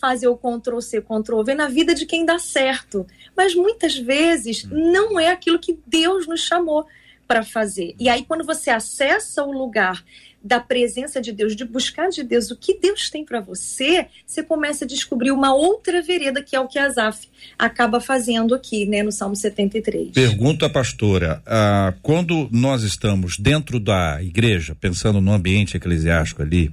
[0.00, 3.06] fazer o Ctrl C, Ctrl V na vida de quem dá certo.
[3.36, 6.86] Mas muitas vezes não é aquilo que Deus nos chamou
[7.28, 7.94] para fazer.
[7.96, 10.04] E aí, quando você acessa o lugar
[10.42, 14.42] da presença de Deus, de buscar de Deus o que Deus tem para você, você
[14.42, 19.02] começa a descobrir uma outra vereda que é o que Asaf acaba fazendo aqui, né,
[19.02, 20.12] no Salmo 73.
[20.12, 26.72] Pergunta a pastora, ah, quando nós estamos dentro da igreja, pensando no ambiente eclesiástico ali,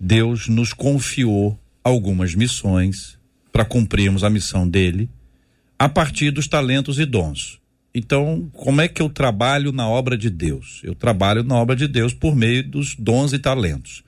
[0.00, 3.16] Deus nos confiou algumas missões
[3.52, 5.08] para cumprirmos a missão dele
[5.78, 7.60] a partir dos talentos e dons.
[7.94, 10.80] Então, como é que eu trabalho na obra de Deus?
[10.82, 14.02] Eu trabalho na obra de Deus por meio dos dons e talentos.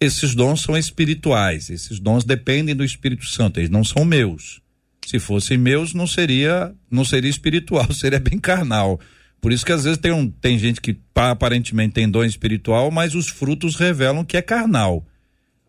[0.00, 4.60] Esses dons são espirituais, esses dons dependem do Espírito Santo, eles não são meus.
[5.06, 8.98] Se fossem meus, não seria, não seria espiritual, seria bem carnal.
[9.40, 13.14] Por isso que às vezes tem, um, tem gente que aparentemente tem dom espiritual, mas
[13.14, 15.06] os frutos revelam que é carnal.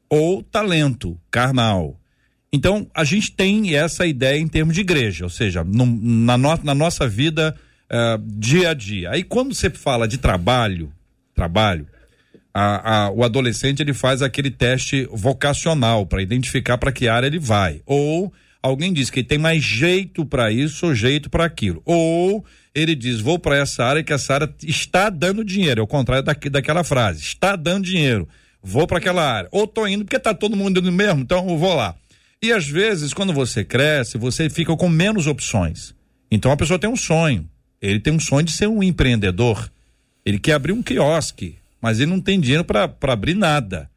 [0.09, 1.99] Ou talento, carnal.
[2.55, 6.57] Então, a gente tem essa ideia em termos de igreja, ou seja, no, na, no,
[6.63, 7.53] na, nossa vida
[7.91, 9.11] uh, dia a dia.
[9.11, 10.89] Aí, quando você fala de trabalho,
[11.35, 11.85] trabalho,
[12.53, 17.39] a, a, o adolescente ele faz aquele teste vocacional para identificar para que área ele
[17.39, 17.81] vai.
[17.85, 18.31] Ou
[18.63, 21.81] alguém diz que tem mais jeito para isso ou jeito para aquilo.
[21.83, 25.87] Ou ele diz, vou para essa área que essa área está dando dinheiro, é o
[25.87, 28.29] contrário daquela frase, está dando dinheiro,
[28.63, 29.49] vou para aquela área.
[29.51, 31.93] Ou tô indo porque tá todo mundo indo mesmo, então eu vou lá.
[32.41, 35.95] E às vezes, quando você cresce, você fica com menos opções.
[36.29, 37.49] Então a pessoa tem um sonho.
[37.81, 39.71] Ele tem um sonho de ser um empreendedor.
[40.25, 43.89] Ele quer abrir um quiosque, mas ele não tem dinheiro para abrir nada.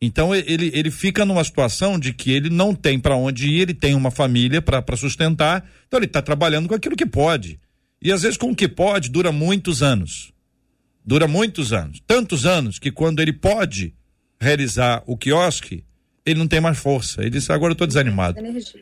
[0.00, 3.74] Então ele, ele fica numa situação de que ele não tem para onde ir, ele
[3.74, 7.60] tem uma família para sustentar, então ele está trabalhando com aquilo que pode.
[8.00, 10.32] E às vezes com o que pode dura muitos anos.
[11.04, 12.00] Dura muitos anos.
[12.04, 13.94] Tantos anos que quando ele pode
[14.40, 15.84] realizar o quiosque,
[16.24, 17.20] ele não tem mais força.
[17.20, 18.38] Ele disse, agora eu tô desanimado.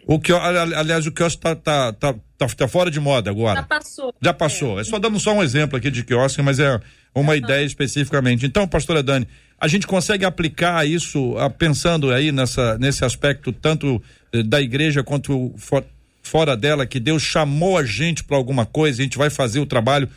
[0.06, 3.60] O que, aliás, o quiosque tá, tá, tá, tá, tá fora de moda agora.
[3.60, 4.14] Já passou.
[4.20, 4.78] Já passou.
[4.78, 6.80] É, é só dando só um exemplo aqui de quiosque, mas é
[7.14, 7.38] uma uhum.
[7.38, 8.44] ideia especificamente.
[8.44, 9.26] Então, pastora Dani,
[9.58, 15.52] a gente consegue aplicar isso pensando aí nessa, nesse aspecto tanto eh, da igreja quanto
[15.56, 15.84] for,
[16.22, 19.66] fora dela, que Deus chamou a gente para alguma coisa, a gente vai fazer o
[19.66, 20.10] trabalho eh,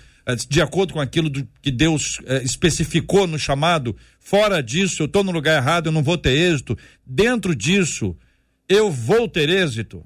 [0.47, 5.23] de acordo com aquilo do, que Deus eh, especificou no chamado, fora disso eu estou
[5.23, 8.15] no lugar errado, eu não vou ter êxito, dentro disso
[8.69, 10.05] eu vou ter êxito?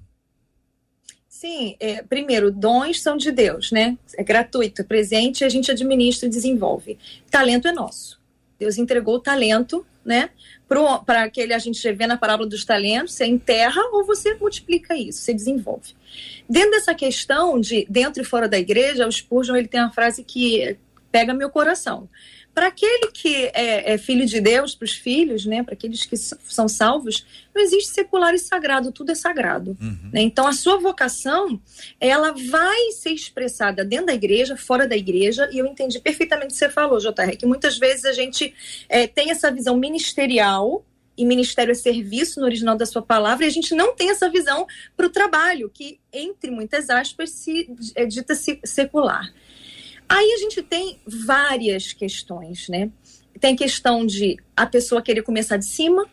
[1.30, 3.96] Sim, é, primeiro, dons são de Deus, né?
[4.18, 6.98] É gratuito, é presente, a gente administra e desenvolve.
[7.30, 8.20] Talento é nosso.
[8.58, 10.32] Deus entregou o talento, né?
[10.68, 15.20] Para aquele a gente vê na parábola dos talentos, você enterra ou você multiplica isso,
[15.20, 15.96] você desenvolve.
[16.50, 20.24] Dentro dessa questão de dentro e fora da igreja, o Spurgeon ele tem uma frase
[20.24, 20.78] que
[21.12, 22.10] pega meu coração
[22.58, 26.18] para aquele que é, é, filho de Deus, para os filhos, né, para aqueles que
[26.18, 29.78] são salvos, não existe secular e sagrado, tudo é sagrado.
[29.80, 30.10] Uhum.
[30.12, 30.22] Né?
[30.22, 31.62] Então, a sua vocação,
[32.02, 36.54] ela vai ser expressada dentro da igreja, fora da igreja, e eu entendi perfeitamente o
[36.54, 38.52] que você falou, JR, que muitas vezes a gente
[38.90, 40.84] é, tem essa visão ministerial,
[41.16, 44.32] e ministério é serviço no original da sua palavra, e a gente não tem essa
[44.32, 44.66] visão
[44.96, 49.32] para o trabalho, que, entre muitas aspas, se é dita secular.
[50.10, 52.90] Aí a gente tem várias questões, né?
[53.40, 56.06] Tem questão de a pessoa querer começar de cima,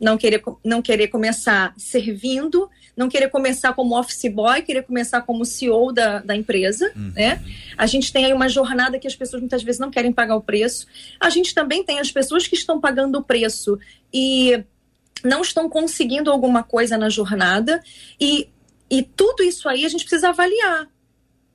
[0.00, 5.44] não querer, não querer começar servindo, não querer começar como office boy, querer começar como
[5.44, 7.12] CEO da, da empresa, uhum.
[7.14, 7.42] né?
[7.76, 10.42] A gente tem aí uma jornada que as pessoas muitas vezes não querem pagar o
[10.42, 10.86] preço.
[11.18, 13.78] A gente também tem as pessoas que estão pagando o preço
[14.12, 14.62] e
[15.24, 17.82] não estão conseguindo alguma coisa na jornada
[18.20, 18.48] e,
[18.88, 20.88] e tudo isso aí a gente precisa avaliar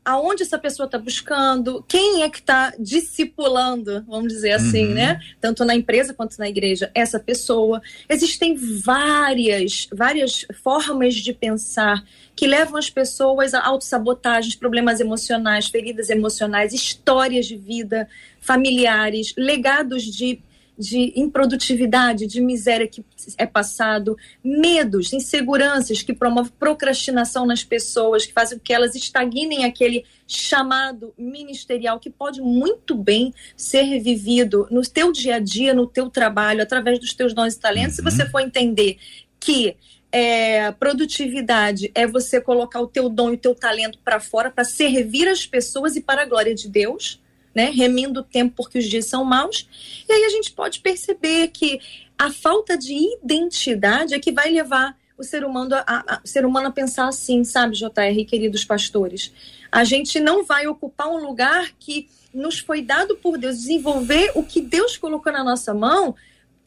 [0.05, 4.93] aonde essa pessoa está buscando, quem é que está discipulando, vamos dizer assim, uhum.
[4.93, 5.19] né?
[5.39, 7.81] Tanto na empresa quanto na igreja, essa pessoa.
[8.09, 12.03] Existem várias, várias formas de pensar
[12.35, 18.07] que levam as pessoas a autossabotagens, problemas emocionais, feridas emocionais, histórias de vida,
[18.41, 20.39] familiares, legados de
[20.77, 23.03] de improdutividade, de miséria que
[23.37, 29.65] é passado, medos, inseguranças que promovem procrastinação nas pessoas, que fazem com que elas estagnem
[29.65, 35.85] aquele chamado ministerial que pode muito bem ser vivido no teu dia a dia, no
[35.85, 38.09] teu trabalho, através dos teus dons e talentos, uhum.
[38.09, 38.97] se você for entender
[39.39, 39.75] que
[40.11, 44.63] é, produtividade é você colocar o teu dom e o teu talento para fora para
[44.63, 47.19] servir as pessoas e para a glória de Deus,
[47.53, 47.71] né?
[48.17, 49.67] O tempo porque os dias são maus.
[50.07, 51.79] E aí a gente pode perceber que
[52.17, 56.45] a falta de identidade é que vai levar o ser humano a, a, o ser
[56.45, 59.31] humano a pensar assim, sabe, JR, queridos pastores.
[59.71, 64.43] A gente não vai ocupar um lugar que nos foi dado por Deus, desenvolver o
[64.43, 66.15] que Deus colocou na nossa mão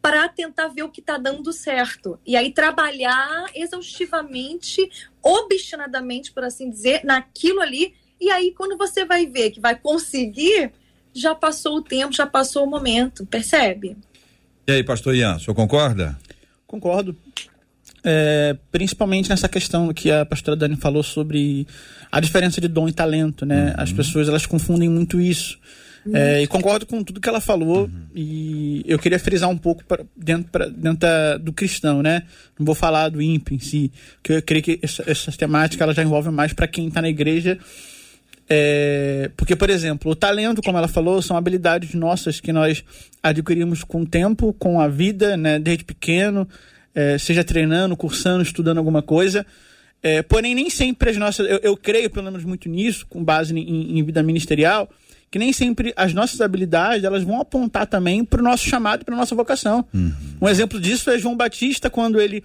[0.01, 2.19] para tentar ver o que está dando certo.
[2.25, 4.89] E aí trabalhar exaustivamente,
[5.21, 7.93] obstinadamente, por assim dizer, naquilo ali.
[8.21, 10.71] E aí, quando você vai ver que vai conseguir,
[11.13, 13.97] já passou o tempo, já passou o momento, percebe?
[14.67, 16.19] E aí, pastor Ian, o senhor concorda?
[16.67, 17.17] Concordo.
[18.03, 21.67] É, principalmente nessa questão que a pastora Dani falou sobre
[22.11, 23.69] a diferença de dom e talento, né?
[23.69, 23.75] Uhum.
[23.79, 25.59] As pessoas elas confundem muito isso.
[26.15, 28.07] É, e concordo com tudo que ela falou uhum.
[28.15, 32.23] e eu queria frisar um pouco pra, dentro, pra, dentro da, do cristão, né?
[32.57, 33.91] Não vou falar do ímpio em si,
[34.23, 37.09] que eu creio que essa, essa temática ela já envolve mais para quem está na
[37.09, 37.59] igreja.
[38.49, 42.85] É, porque, por exemplo, o talento, como ela falou, são habilidades nossas que nós
[43.23, 45.59] adquirimos com o tempo, com a vida, né?
[45.59, 46.49] Desde pequeno,
[46.95, 49.45] é, seja treinando, cursando, estudando alguma coisa.
[50.03, 51.49] É, porém, nem sempre as nossas.
[51.49, 54.89] Eu, eu, creio, pelo menos, muito nisso, com base em, em vida ministerial
[55.31, 59.15] que nem sempre as nossas habilidades elas vão apontar também para o nosso chamado, para
[59.15, 59.85] a nossa vocação.
[59.93, 60.13] Uhum.
[60.41, 62.43] Um exemplo disso é João Batista, quando ele.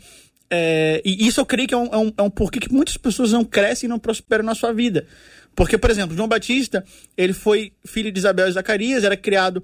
[0.50, 2.98] É, e isso eu creio que é um, é um, é um porquê que muitas
[2.98, 5.06] pessoas não crescem e não prosperam na sua vida.
[5.56, 6.84] Porque, por exemplo, João Batista,
[7.18, 9.64] ele foi filho de Isabel e Zacarias, era criado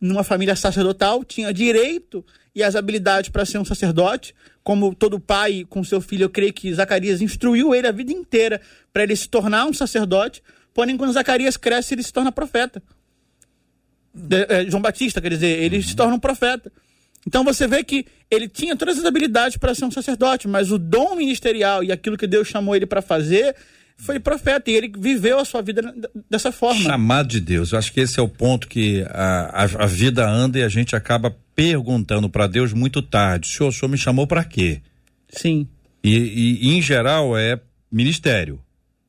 [0.00, 4.34] numa família sacerdotal, tinha direito e as habilidades para ser um sacerdote.
[4.62, 8.60] Como todo pai com seu filho, eu creio que Zacarias instruiu ele a vida inteira
[8.92, 10.42] para ele se tornar um sacerdote.
[10.74, 12.82] Porém, quando Zacarias cresce, ele se torna profeta.
[14.48, 15.82] É, João Batista, quer dizer, ele uhum.
[15.82, 16.72] se torna um profeta.
[17.26, 20.78] Então você vê que ele tinha todas as habilidades para ser um sacerdote, mas o
[20.78, 23.54] dom ministerial e aquilo que Deus chamou ele para fazer
[23.96, 25.94] foi profeta e ele viveu a sua vida
[26.30, 26.80] dessa forma.
[26.82, 27.72] Chamado de Deus.
[27.72, 30.68] Eu acho que esse é o ponto que a, a, a vida anda e a
[30.68, 34.80] gente acaba perguntando para Deus muito tarde: senhor, o senhor me chamou para quê?
[35.28, 35.66] Sim.
[36.04, 37.58] E, e, em geral é
[37.90, 38.60] ministério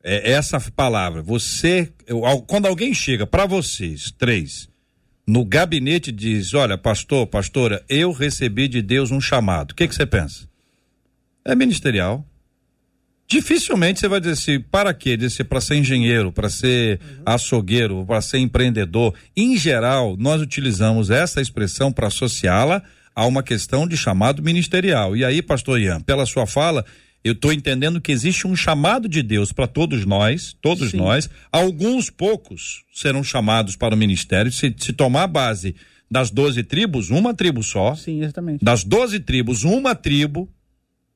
[0.08, 1.22] é essa palavra.
[1.22, 4.70] Você, eu, quando alguém chega para vocês, três,
[5.28, 9.72] no gabinete diz: Olha, pastor, pastora, eu recebi de Deus um chamado.
[9.72, 10.48] O que, que você pensa?
[11.44, 12.26] É ministerial.
[13.30, 15.18] Dificilmente você vai dizer assim, para quê?
[15.18, 17.24] Dizer para ser engenheiro, para ser uhum.
[17.26, 19.14] açougueiro, para ser empreendedor.
[19.36, 22.82] Em geral, nós utilizamos essa expressão para associá-la
[23.14, 25.16] a uma questão de chamado ministerial.
[25.16, 26.86] E aí, pastor Ian, pela sua fala,
[27.22, 30.98] eu estou entendendo que existe um chamado de Deus para todos nós, todos Sim.
[30.98, 31.30] nós.
[31.52, 34.52] Alguns poucos serão chamados para o ministério.
[34.54, 35.76] Se, se tomar a base
[36.10, 37.94] das doze tribos, uma tribo só.
[37.94, 38.64] Sim, exatamente.
[38.64, 40.48] Das doze tribos, uma tribo.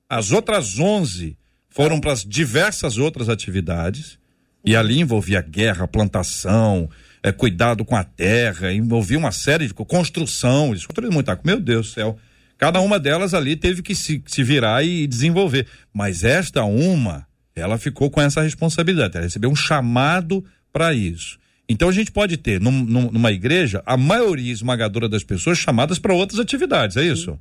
[0.09, 1.37] As outras onze
[1.71, 4.19] foram para as diversas outras atividades.
[4.63, 6.87] E ali envolvia guerra, plantação,
[7.23, 10.75] é, cuidado com a terra, envolvia uma série de construção.
[10.75, 11.47] Isso muita coisa.
[11.47, 12.19] Meu Deus do céu.
[12.59, 15.65] Cada uma delas ali teve que se, se virar e desenvolver.
[15.91, 19.17] Mas esta uma, ela ficou com essa responsabilidade.
[19.17, 21.39] Ela recebeu um chamado para isso.
[21.67, 26.13] Então a gente pode ter num, numa igreja a maioria esmagadora das pessoas chamadas para
[26.13, 27.31] outras atividades, é isso?
[27.31, 27.39] Sim,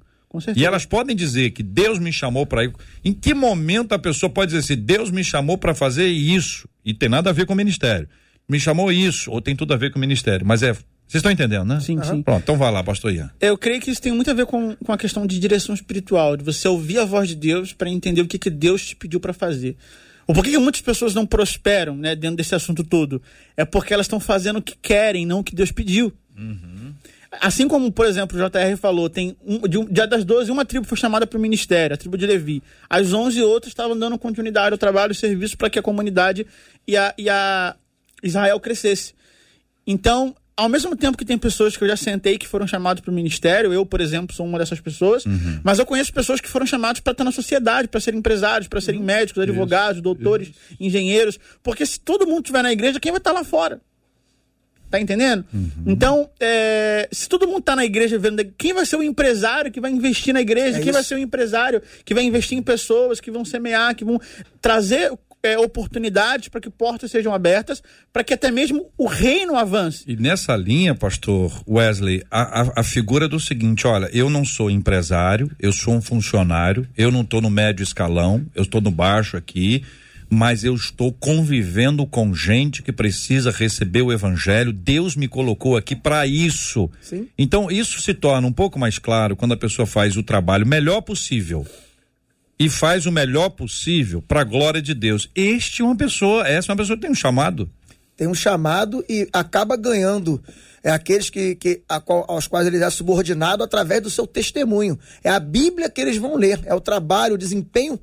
[0.55, 2.73] e elas podem dizer que Deus me chamou para ir.
[3.05, 6.69] Em que momento a pessoa pode dizer assim, Deus me chamou para fazer isso?
[6.85, 8.09] E tem nada a ver com o ministério.
[8.49, 10.73] Me chamou isso, ou tem tudo a ver com o ministério, mas é
[11.11, 11.81] vocês estão entendendo, né?
[11.81, 12.05] Sim, uhum.
[12.05, 12.23] sim.
[12.23, 13.29] Pronto, então vai lá, pastor Ian.
[13.41, 16.37] Eu creio que isso tem muito a ver com, com a questão de direção espiritual,
[16.37, 19.19] de você ouvir a voz de Deus para entender o que, que Deus te pediu
[19.19, 19.77] para fazer.
[20.25, 23.21] O porquê que muitas pessoas não prosperam né, dentro desse assunto todo?
[23.57, 26.13] É porque elas estão fazendo o que querem, não o que Deus pediu.
[26.39, 26.70] Uhum.
[27.41, 30.85] Assim como, por exemplo, o JR falou, tem um, de, de das 12, uma tribo
[30.85, 32.61] foi chamada para o ministério, a tribo de Levi.
[32.89, 36.45] As 11 outras estavam dando continuidade ao trabalho e serviço para que a comunidade
[36.89, 37.77] e a, e a
[38.21, 39.15] Israel crescesse.
[39.87, 43.11] Então, ao mesmo tempo que tem pessoas que eu já sentei que foram chamados para
[43.11, 45.61] o ministério, eu, por exemplo, sou uma dessas pessoas, uhum.
[45.63, 48.81] mas eu conheço pessoas que foram chamadas para estar na sociedade, para serem empresários, para
[48.81, 49.07] serem uhum.
[49.07, 50.59] médicos, advogados, isso, doutores, isso.
[50.79, 53.81] engenheiros, porque se todo mundo estiver na igreja, quem vai estar lá fora?
[54.91, 55.45] Tá entendendo?
[55.55, 55.71] Uhum.
[55.87, 59.81] Então, é, se todo mundo tá na igreja vendo, quem vai ser o empresário que
[59.81, 60.79] vai investir na igreja?
[60.79, 60.93] É quem isso.
[60.93, 64.21] vai ser o empresário que vai investir em pessoas, que vão semear, que vão
[64.61, 70.05] trazer é, oportunidades, para que portas sejam abertas, para que até mesmo o reino avance.
[70.07, 74.71] E nessa linha, pastor Wesley, a, a, a, figura do seguinte: olha, eu não sou
[74.71, 79.37] empresário, eu sou um funcionário, eu não estou no médio escalão, eu estou no baixo
[79.37, 79.85] aqui,
[80.31, 84.73] mas eu estou convivendo com gente que precisa receber o evangelho.
[84.73, 86.89] Deus me colocou aqui para isso.
[87.03, 87.29] Sim.
[87.37, 91.01] Então, isso se torna um pouco mais claro quando a pessoa faz o trabalho melhor
[91.01, 91.67] possível
[92.59, 95.29] e faz o melhor possível para a glória de Deus.
[95.35, 97.69] Este é uma pessoa, essa é uma pessoa que tem um chamado.
[98.17, 100.41] Tem um chamado e acaba ganhando
[100.83, 104.99] é aqueles que, que a aos quais ele é subordinado através do seu testemunho.
[105.23, 108.01] É a Bíblia que eles vão ler, é o trabalho, o desempenho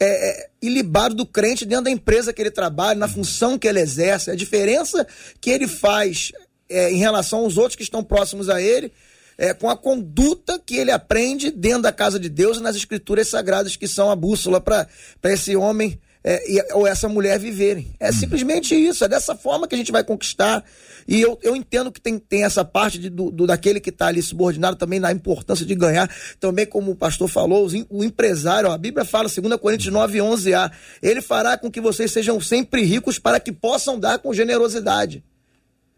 [0.00, 3.80] é, é, ilibado do crente dentro da empresa que ele trabalha, na função que ele
[3.80, 5.06] exerce, a diferença
[5.40, 6.32] que ele faz
[6.68, 8.92] é, em relação aos outros que estão próximos a ele,
[9.36, 13.28] é, com a conduta que ele aprende dentro da casa de Deus e nas escrituras
[13.28, 14.88] sagradas que são a bússola para
[15.24, 17.94] esse homem é, e, ou essa mulher viverem.
[18.00, 18.12] É hum.
[18.12, 20.64] simplesmente isso, é dessa forma que a gente vai conquistar.
[21.06, 24.06] E eu, eu entendo que tem, tem essa parte de, do, do, daquele que está
[24.06, 26.10] ali subordinado também na importância de ganhar.
[26.40, 30.72] Também, como o pastor falou, o empresário, ó, a Bíblia fala, 2 Coríntios 9, 11a,
[31.02, 35.22] ele fará com que vocês sejam sempre ricos para que possam dar com generosidade.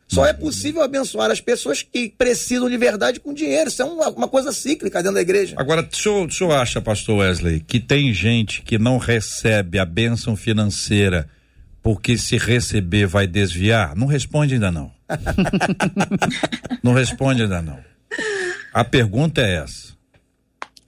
[0.09, 3.69] Só é possível abençoar as pessoas que precisam de verdade com dinheiro.
[3.69, 5.57] Isso é uma, uma coisa cíclica dentro da igreja.
[5.59, 9.85] Agora, o senhor, o senhor acha, pastor Wesley, que tem gente que não recebe a
[9.85, 11.29] bênção financeira
[11.83, 13.97] porque se receber vai desviar?
[13.97, 14.93] Não responde ainda não.
[16.83, 17.79] não responde ainda não.
[18.73, 19.95] A pergunta é essa.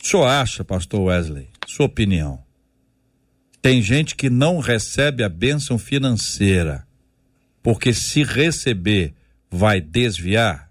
[0.02, 2.40] O senhor acha, pastor Wesley, sua opinião?
[3.60, 6.87] Tem gente que não recebe a bênção financeira
[7.62, 9.14] porque se receber
[9.50, 10.68] vai desviar?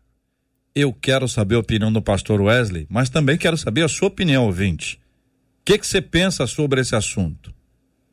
[0.76, 4.46] Eu quero saber a opinião do pastor Wesley, mas também quero saber a sua opinião,
[4.46, 5.00] ouvinte.
[5.62, 7.54] O que você pensa sobre esse assunto?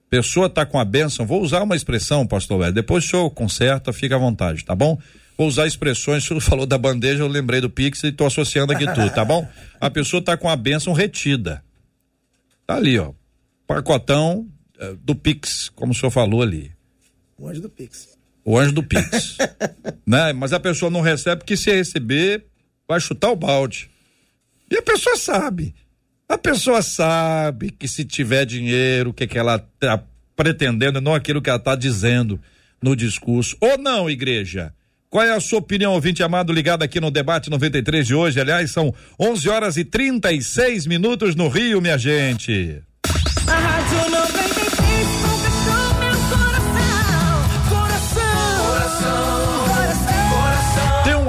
[0.09, 3.93] Pessoa está com a bênção, vou usar uma expressão, pastor Wesley, depois o senhor conserta,
[3.93, 4.99] fica à vontade, tá bom?
[5.37, 8.73] Vou usar expressões, o senhor falou da bandeja, eu lembrei do Pix e estou associando
[8.73, 9.47] aqui tudo, tá bom?
[9.81, 11.63] A pessoa está com a bênção retida.
[12.67, 13.13] Tá ali, ó.
[13.67, 14.49] Pacotão
[14.81, 16.73] uh, do Pix, como o senhor falou ali.
[17.37, 18.14] O anjo do Pix.
[18.45, 19.39] O anjo do Pix.
[20.07, 20.33] né?
[20.33, 22.45] Mas a pessoa não recebe porque se receber,
[22.87, 23.91] vai chutar o balde.
[24.71, 25.75] E a pessoa sabe.
[26.29, 30.03] A pessoa sabe que se tiver dinheiro, o que, que ela está
[30.35, 32.41] pretendendo, não aquilo que ela está dizendo
[32.83, 33.57] no discurso.
[33.61, 34.73] Ou não, igreja?
[35.09, 38.41] Qual é a sua opinião, ouvinte amado, ligado aqui no debate 93 de hoje?
[38.41, 42.83] Aliás, são 11 horas e 36 minutos no Rio, minha gente.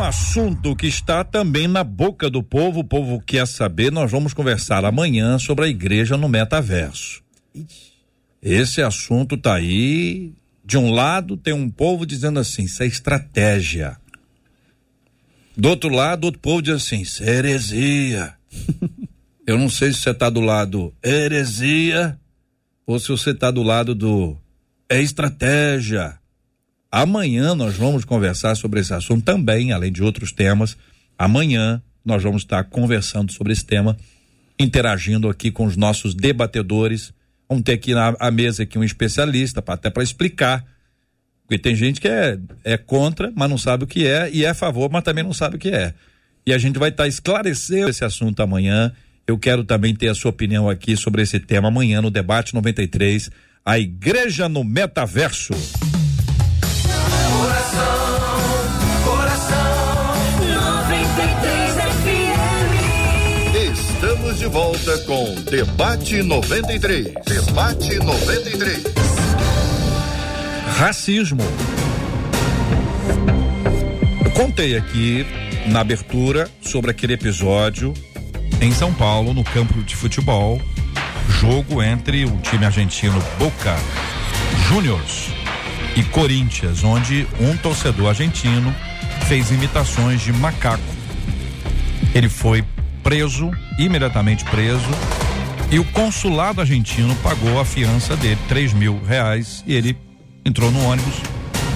[0.06, 4.86] Assunto que está também na boca do povo, o povo quer saber, nós vamos conversar
[4.86, 7.24] amanhã sobre a igreja no metaverso.
[8.42, 10.34] Esse assunto tá aí,
[10.64, 13.98] de um lado tem um povo dizendo assim, isso é estratégia.
[15.58, 18.36] Do outro lado, outro povo diz assim, isso é heresia.
[19.48, 22.20] Eu não sei se você está do lado heresia
[22.86, 24.38] ou se você está do lado do
[24.88, 26.20] é estratégia.
[26.96, 30.78] Amanhã nós vamos conversar sobre esse assunto também, além de outros temas.
[31.18, 33.98] Amanhã nós vamos estar conversando sobre esse tema,
[34.58, 37.12] interagindo aqui com os nossos debatedores.
[37.50, 40.64] Vamos ter aqui na a mesa aqui um especialista, pra, até para explicar.
[41.42, 44.52] Porque tem gente que é, é contra, mas não sabe o que é, e é
[44.52, 45.94] a favor, mas também não sabe o que é.
[46.46, 48.94] E a gente vai estar esclarecendo esse assunto amanhã.
[49.28, 53.30] Eu quero também ter a sua opinião aqui sobre esse tema amanhã no debate 93,
[53.66, 55.54] a igreja no metaverso.
[63.56, 67.14] Estamos de volta com Debate 93.
[67.26, 68.84] Debate 93.
[70.78, 71.42] Racismo.
[74.24, 75.26] Eu contei aqui
[75.68, 77.94] na abertura sobre aquele episódio
[78.62, 80.62] em São Paulo, no campo de futebol,
[81.40, 83.76] jogo entre o time argentino Boca
[84.68, 85.35] Juniors
[85.96, 88.74] e Corinthians, onde um torcedor argentino
[89.28, 90.84] fez imitações de macaco.
[92.14, 92.64] Ele foi
[93.02, 94.90] preso, imediatamente preso,
[95.72, 99.98] e o consulado argentino pagou a fiança dele, três mil reais, e ele
[100.46, 101.16] entrou no ônibus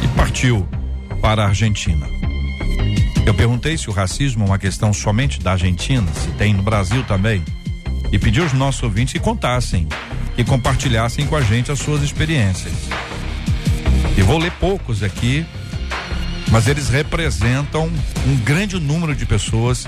[0.04, 0.68] e partiu
[1.22, 2.08] para a Argentina.
[3.26, 7.04] Eu perguntei se o racismo é uma questão somente da Argentina, se tem no Brasil
[7.04, 7.44] também,
[8.12, 9.88] e pedi aos nossos ouvintes que contassem,
[10.36, 12.74] que compartilhassem com a gente as suas experiências.
[14.18, 15.46] E vou ler poucos aqui,
[16.52, 17.90] mas eles representam
[18.28, 19.88] um grande número de pessoas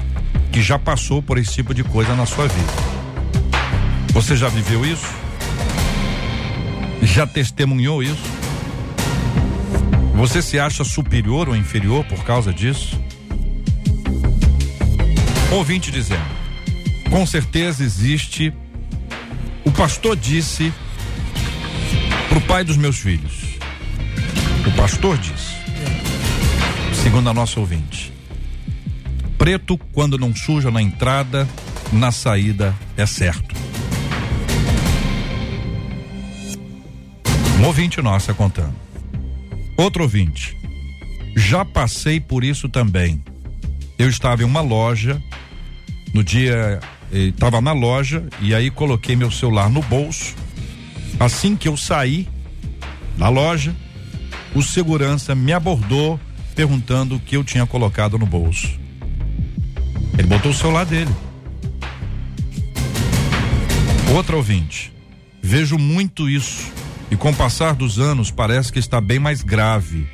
[0.52, 2.72] que já passou por esse tipo de coisa na sua vida.
[4.14, 5.08] Você já viveu isso?
[7.02, 8.22] Já testemunhou isso?
[10.16, 13.00] Você se acha superior ou inferior por causa disso?
[15.52, 16.42] Ouvinte dizendo:
[17.10, 18.54] com certeza existe.
[19.66, 20.74] O pastor disse
[22.30, 23.41] para o pai dos meus filhos.
[24.82, 25.54] Pastor disse,
[27.04, 28.12] segundo a nossa ouvinte:
[29.38, 31.48] preto quando não suja na entrada,
[31.94, 33.54] na saída é certo.
[37.60, 38.74] Um ouvinte nossa contando.
[39.78, 40.58] Outro ouvinte.
[41.38, 43.24] Já passei por isso também.
[44.00, 45.22] Eu estava em uma loja,
[46.12, 46.80] no dia
[47.12, 50.34] estava na loja e aí coloquei meu celular no bolso.
[51.20, 52.28] Assim que eu saí
[53.16, 53.76] da loja,
[54.54, 56.20] o segurança me abordou
[56.56, 58.80] perguntando o que eu tinha colocado no bolso.
[60.18, 61.12] Ele botou o celular dele.
[64.14, 64.92] Outra ouvinte.
[65.42, 66.72] Vejo muito isso
[67.10, 70.08] e com o passar dos anos parece que está bem mais grave.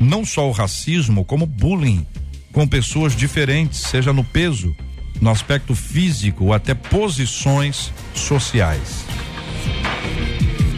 [0.00, 2.06] Não só o racismo, como bullying
[2.52, 4.74] com pessoas diferentes, seja no peso,
[5.20, 9.04] no aspecto físico ou até posições sociais.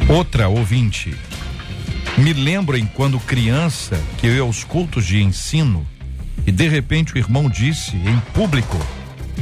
[0.08, 1.14] Outra ouvinte.
[2.22, 5.84] Me lembrem quando criança que eu ia aos cultos de ensino
[6.46, 8.78] e de repente o irmão disse em público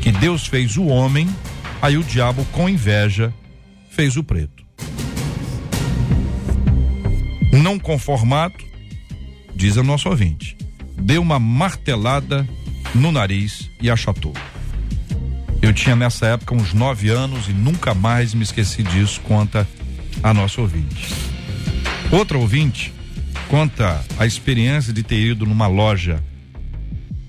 [0.01, 1.28] que Deus fez o homem,
[1.83, 3.35] aí o diabo com inveja
[3.91, 4.64] fez o preto.
[7.53, 8.55] Não conformado,
[9.55, 10.57] diz o nosso ouvinte,
[10.97, 12.49] deu uma martelada
[12.95, 14.33] no nariz e achatou.
[15.61, 19.68] Eu tinha nessa época uns nove anos e nunca mais me esqueci disso, conta
[20.22, 21.39] a nossa ouvinte.
[22.13, 22.93] Outra ouvinte
[23.49, 26.23] conta a experiência de ter ido numa loja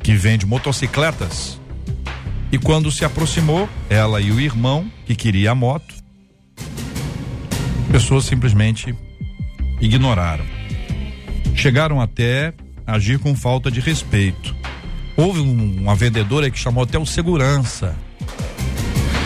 [0.02, 1.60] que vende motocicletas
[2.52, 5.96] e quando se aproximou, ela e o irmão que queria a moto,
[7.92, 8.94] pessoas simplesmente
[9.80, 10.46] ignoraram.
[11.56, 12.54] Chegaram até
[12.86, 14.56] agir com falta de respeito.
[15.16, 17.96] Houve um, uma vendedora que chamou até o segurança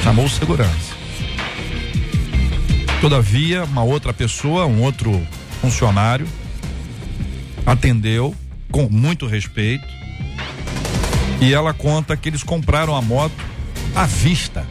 [0.06, 0.94] chamou segurança.
[3.02, 5.20] Todavia, uma outra pessoa, um outro
[5.62, 6.28] funcionário,
[7.66, 8.36] atendeu
[8.72, 9.86] com muito respeito
[11.42, 13.36] e ela conta que eles compraram a moto
[13.96, 14.66] à vista.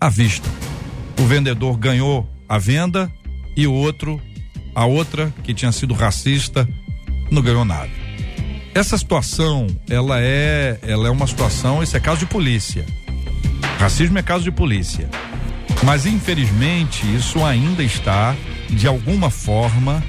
[0.00, 0.48] À vista.
[1.18, 3.10] O vendedor ganhou a venda
[3.56, 4.20] e o outro,
[4.74, 6.68] a outra que tinha sido racista,
[7.30, 7.90] não ganhou nada.
[8.74, 12.84] Essa situação, ela é, ela é uma situação, isso é caso de polícia.
[13.78, 15.08] Racismo é caso de polícia.
[15.82, 18.34] Mas infelizmente isso ainda está
[18.70, 20.02] de alguma forma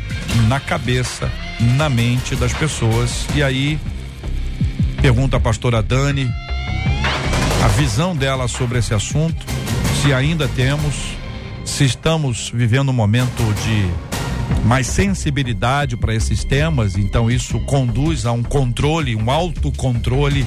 [0.47, 1.31] na cabeça,
[1.75, 3.25] na mente das pessoas.
[3.35, 3.79] E aí
[5.01, 6.29] pergunta a pastora Dani
[7.63, 9.45] a visão dela sobre esse assunto,
[10.01, 10.95] se ainda temos,
[11.65, 13.89] se estamos vivendo um momento de
[14.65, 20.45] mais sensibilidade para esses temas, então isso conduz a um controle, um autocontrole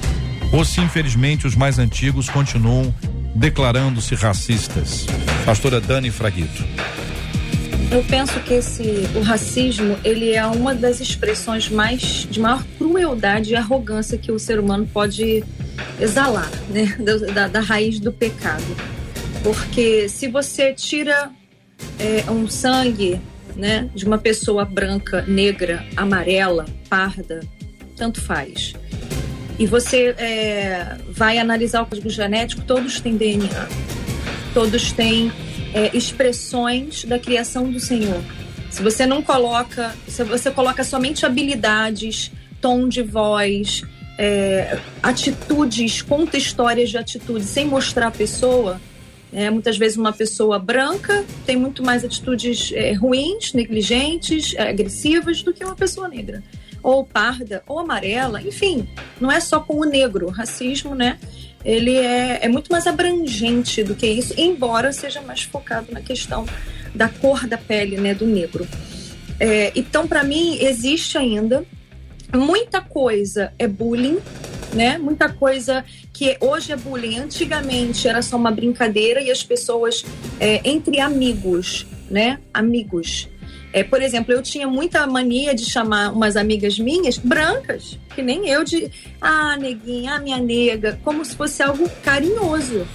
[0.52, 2.94] ou se infelizmente os mais antigos continuam
[3.34, 5.06] declarando-se racistas.
[5.44, 6.64] Pastora Dani Fraguito.
[7.90, 8.82] Eu penso que esse
[9.16, 14.38] o racismo ele é uma das expressões mais de maior crueldade e arrogância que o
[14.38, 15.42] ser humano pode
[16.00, 16.96] exalar, né,
[17.34, 18.76] da, da, raiz do pecado.
[19.42, 21.32] Porque se você tira
[21.98, 23.20] é, um sangue,
[23.56, 27.40] né, de uma pessoa branca, negra, amarela, parda,
[27.96, 28.72] tanto faz.
[29.58, 33.68] E você é, vai analisar o código genético, todos têm DNA,
[34.54, 35.32] todos têm
[35.74, 38.22] é, expressões da criação do Senhor.
[38.70, 43.82] Se você não coloca, se você coloca somente habilidades, tom de voz,
[44.18, 48.80] é, atitudes, conta histórias de atitudes sem mostrar a pessoa,
[49.32, 55.42] é, muitas vezes uma pessoa branca tem muito mais atitudes é, ruins, negligentes, é, agressivas
[55.42, 56.42] do que uma pessoa negra
[56.82, 58.88] ou parda, ou amarela, enfim,
[59.20, 60.28] não é só com o negro.
[60.28, 61.18] Racismo, né?
[61.64, 66.46] Ele é, é muito mais abrangente do que isso, embora seja mais focado na questão
[66.94, 68.66] da cor da pele, né, do negro.
[69.38, 71.64] É, então, para mim, existe ainda
[72.32, 74.18] muita coisa é bullying,
[74.72, 74.98] né?
[74.98, 77.18] Muita coisa que hoje é bullying.
[77.18, 80.04] Antigamente era só uma brincadeira e as pessoas
[80.38, 82.38] é, entre amigos, né?
[82.52, 83.28] Amigos
[83.72, 88.48] é, por exemplo, eu tinha muita mania de chamar umas amigas minhas brancas, que nem
[88.48, 88.90] eu, de
[89.20, 92.86] ah, neguinha, ah, minha nega, como se fosse algo carinhoso.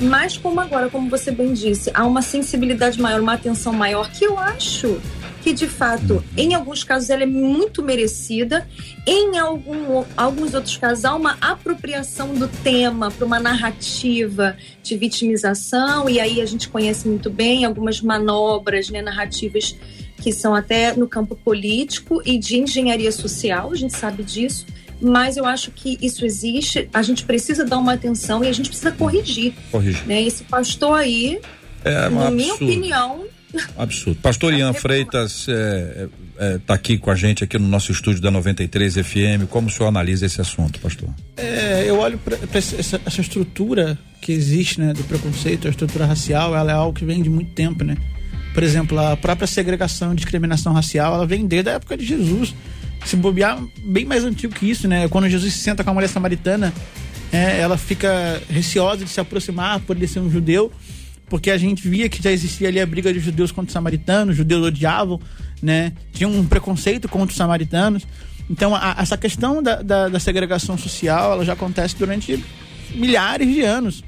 [0.00, 4.24] Mas como agora, como você bem disse, há uma sensibilidade maior, uma atenção maior, que
[4.24, 5.00] eu acho
[5.42, 8.66] que de fato, em alguns casos, ela é muito merecida,
[9.04, 16.08] em algum, alguns outros casos, há uma apropriação do tema para uma narrativa de vitimização,
[16.08, 19.76] e aí a gente conhece muito bem algumas manobras né, narrativas
[20.22, 24.64] que são até no campo político e de engenharia social, a gente sabe disso
[25.04, 28.68] mas eu acho que isso existe, a gente precisa dar uma atenção e a gente
[28.68, 29.52] precisa corrigir.
[29.72, 30.06] Corrigir.
[30.06, 30.22] Né?
[30.22, 31.40] Esse pastor aí,
[31.84, 33.24] é, na minha opinião,
[33.76, 34.18] Absurdo.
[34.20, 36.08] Pastor Ian Freitas está é,
[36.38, 39.46] é, tá aqui com a gente aqui no nosso estúdio da 93 FM.
[39.50, 41.10] Como o senhor analisa esse assunto, pastor?
[41.36, 46.56] É, eu olho para essa, essa, estrutura que existe, né, do preconceito, a estrutura racial,
[46.56, 47.96] ela é algo que vem de muito tempo, né?
[48.52, 52.54] Por exemplo, a própria segregação, discriminação racial, ela vem desde a época de Jesus.
[53.04, 55.08] Se bobear, bem mais antigo que isso, né?
[55.08, 56.72] Quando Jesus se senta com a mulher samaritana,
[57.32, 60.70] é, ela fica receosa de se aproximar por ele ser um judeu
[61.32, 64.32] porque a gente via que já existia ali a briga de judeus contra os samaritanos,
[64.32, 65.18] os judeus odiavam,
[65.62, 65.94] né?
[66.12, 68.06] Tinha um preconceito contra os samaritanos.
[68.50, 72.44] Então, a, essa questão da, da, da, segregação social, ela já acontece durante
[72.94, 74.04] milhares de anos.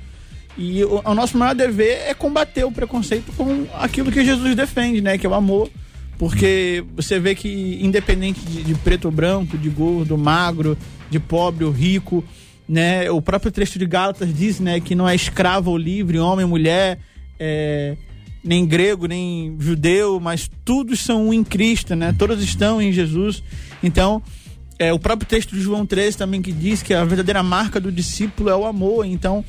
[0.56, 5.00] E o, o, nosso maior dever é combater o preconceito com aquilo que Jesus defende,
[5.00, 5.18] né?
[5.18, 5.70] Que é o amor.
[6.16, 10.78] Porque você vê que, independente de, de preto ou branco, de gordo, magro,
[11.10, 12.24] de pobre ou rico,
[12.68, 13.10] né?
[13.10, 16.98] O próprio trecho de Gálatas diz, né, que não é escravo ou livre, homem mulher,
[17.38, 17.96] é,
[18.42, 22.14] nem grego, nem judeu, mas todos são um em Cristo, né?
[22.16, 23.42] Todos estão em Jesus.
[23.82, 24.22] Então,
[24.78, 27.90] é, o próprio texto de João 13 também que diz que a verdadeira marca do
[27.90, 29.04] discípulo é o amor.
[29.04, 29.44] Então,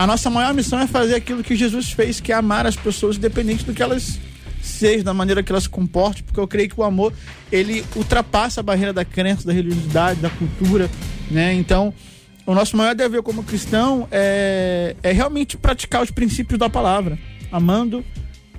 [0.00, 3.18] a nossa maior missão é fazer aquilo que Jesus fez, que é amar as pessoas,
[3.18, 4.18] independente do que elas
[4.62, 7.12] sejam, da maneira que elas se comportem, porque eu creio que o amor,
[7.52, 10.88] ele ultrapassa a barreira da crença, da religiosidade, da cultura,
[11.30, 11.52] né?
[11.52, 11.92] Então,
[12.46, 17.18] o nosso maior dever como cristão é, é realmente praticar os princípios da palavra,
[17.52, 18.02] amando,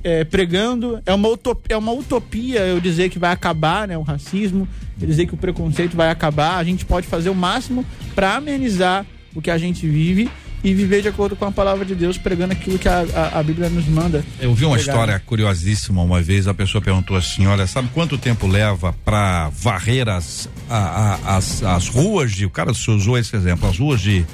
[0.03, 1.01] é, pregando.
[1.07, 4.67] É uma, utopia, é uma utopia eu dizer que vai acabar né, o racismo,
[5.01, 6.57] eu dizer que o preconceito vai acabar.
[6.57, 7.83] A gente pode fazer o máximo
[8.13, 10.29] para amenizar o que a gente vive
[10.63, 13.43] e viver de acordo com a palavra de Deus, pregando aquilo que a, a, a
[13.43, 14.23] Bíblia nos manda.
[14.39, 14.93] Eu vi uma pregar.
[14.93, 20.07] história curiosíssima uma vez, a pessoa perguntou assim, olha, sabe quanto tempo leva para varrer
[20.07, 24.25] as, a, as, as ruas de, o cara usou esse exemplo, as ruas de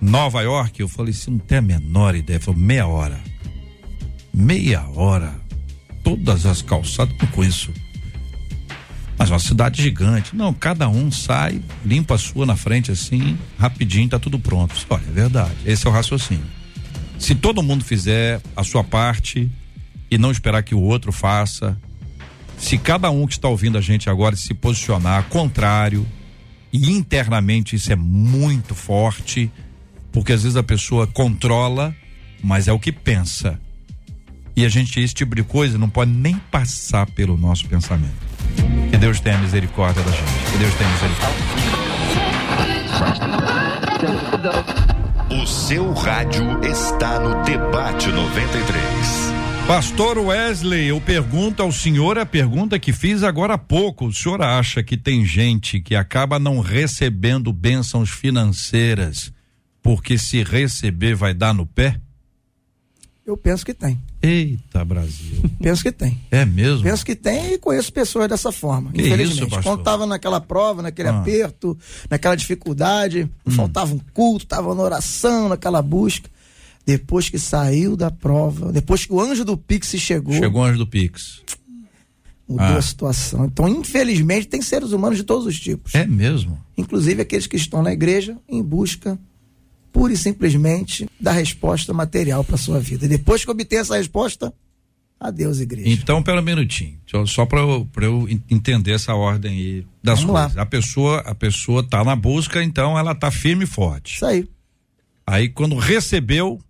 [0.00, 3.20] Nova York, eu falei assim, não tem a menor ideia, falou meia hora.
[4.32, 5.32] Meia hora.
[6.02, 7.72] Todas as calçadas, não conheço
[9.16, 10.34] mas uma cidade gigante.
[10.34, 14.74] Não, cada um sai, limpa a sua na frente assim, rapidinho, tá tudo pronto.
[14.90, 15.54] Olha, é verdade.
[15.64, 16.44] Esse é o raciocínio.
[17.18, 19.50] Se todo mundo fizer a sua parte
[20.10, 21.78] e não esperar que o outro faça,
[22.58, 26.06] se cada um que está ouvindo a gente agora se posicionar contrário,
[26.72, 29.50] e internamente isso é muito forte,
[30.10, 31.94] porque às vezes a pessoa controla,
[32.42, 33.60] mas é o que pensa.
[34.56, 38.33] E a gente, esse tipo de coisa, não pode nem passar pelo nosso pensamento.
[39.04, 40.50] Deus tenha misericórdia da gente.
[40.50, 41.44] Que Deus tenha misericórdia.
[45.42, 49.34] O seu rádio está no Debate 93.
[49.68, 54.06] Pastor Wesley, eu pergunto ao senhor a pergunta que fiz agora há pouco.
[54.06, 59.30] O senhor acha que tem gente que acaba não recebendo bênçãos financeiras
[59.82, 62.00] porque se receber vai dar no pé?
[63.26, 64.00] Eu penso que tem.
[64.24, 65.42] Eita, Brasil.
[65.60, 66.18] penso que tem.
[66.30, 66.82] É mesmo?
[66.82, 68.90] Penso que tem e conheço pessoas dessa forma.
[68.92, 69.52] Que infelizmente.
[69.52, 71.20] Isso, Quando tava naquela prova, naquele ah.
[71.20, 71.76] aperto,
[72.08, 73.50] naquela dificuldade, hum.
[73.50, 76.30] faltava um culto, tava na oração, naquela busca.
[76.86, 80.34] Depois que saiu da prova, depois que o anjo do Pix chegou.
[80.34, 81.42] Chegou o anjo do Pix.
[82.48, 82.76] Mudou ah.
[82.76, 83.46] a situação.
[83.46, 85.94] Então, infelizmente, tem seres humanos de todos os tipos.
[85.94, 86.58] É mesmo?
[86.76, 89.18] Inclusive aqueles que estão na igreja em busca
[89.94, 93.06] pura e simplesmente da resposta material para sua vida.
[93.06, 94.52] E depois que obter essa resposta,
[95.20, 95.88] adeus, igreja.
[95.88, 100.56] Então, um minutinho, só para eu, eu entender essa ordem aí das Vamos coisas.
[100.56, 100.62] Lá.
[100.62, 104.16] A pessoa, a pessoa tá na busca, então ela tá firme e forte.
[104.16, 104.48] Isso aí.
[105.24, 106.60] Aí quando recebeu,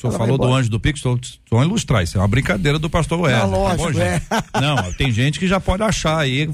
[0.00, 2.78] o senhor ela falou do anjo do Pix, estou a ilustrar, isso é uma brincadeira
[2.78, 3.50] do pastor Wesley.
[3.50, 4.20] Não, tá lógico, tá é.
[4.60, 6.48] Não, tem gente que já pode achar aí,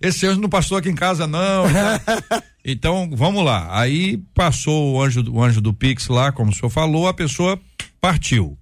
[0.00, 1.64] esse anjo não passou aqui em casa não.
[2.68, 3.68] Então, vamos lá.
[3.70, 7.56] Aí passou o anjo, o anjo do Pix lá, como o senhor falou, a pessoa
[8.00, 8.58] partiu.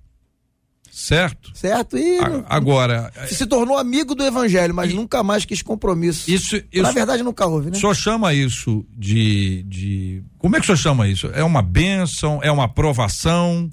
[0.95, 1.51] Certo?
[1.55, 1.99] Certo.
[1.99, 3.11] E a, agora.
[3.27, 6.31] Se tornou amigo do evangelho, mas e, nunca mais quis compromisso.
[6.31, 6.83] Isso, isso.
[6.83, 7.77] Na verdade, nunca houve, né?
[7.77, 10.23] O senhor chama isso de, de.
[10.39, 11.27] Como é que o senhor chama isso?
[11.35, 12.39] É uma bênção?
[12.45, 13.69] É uma aprovação?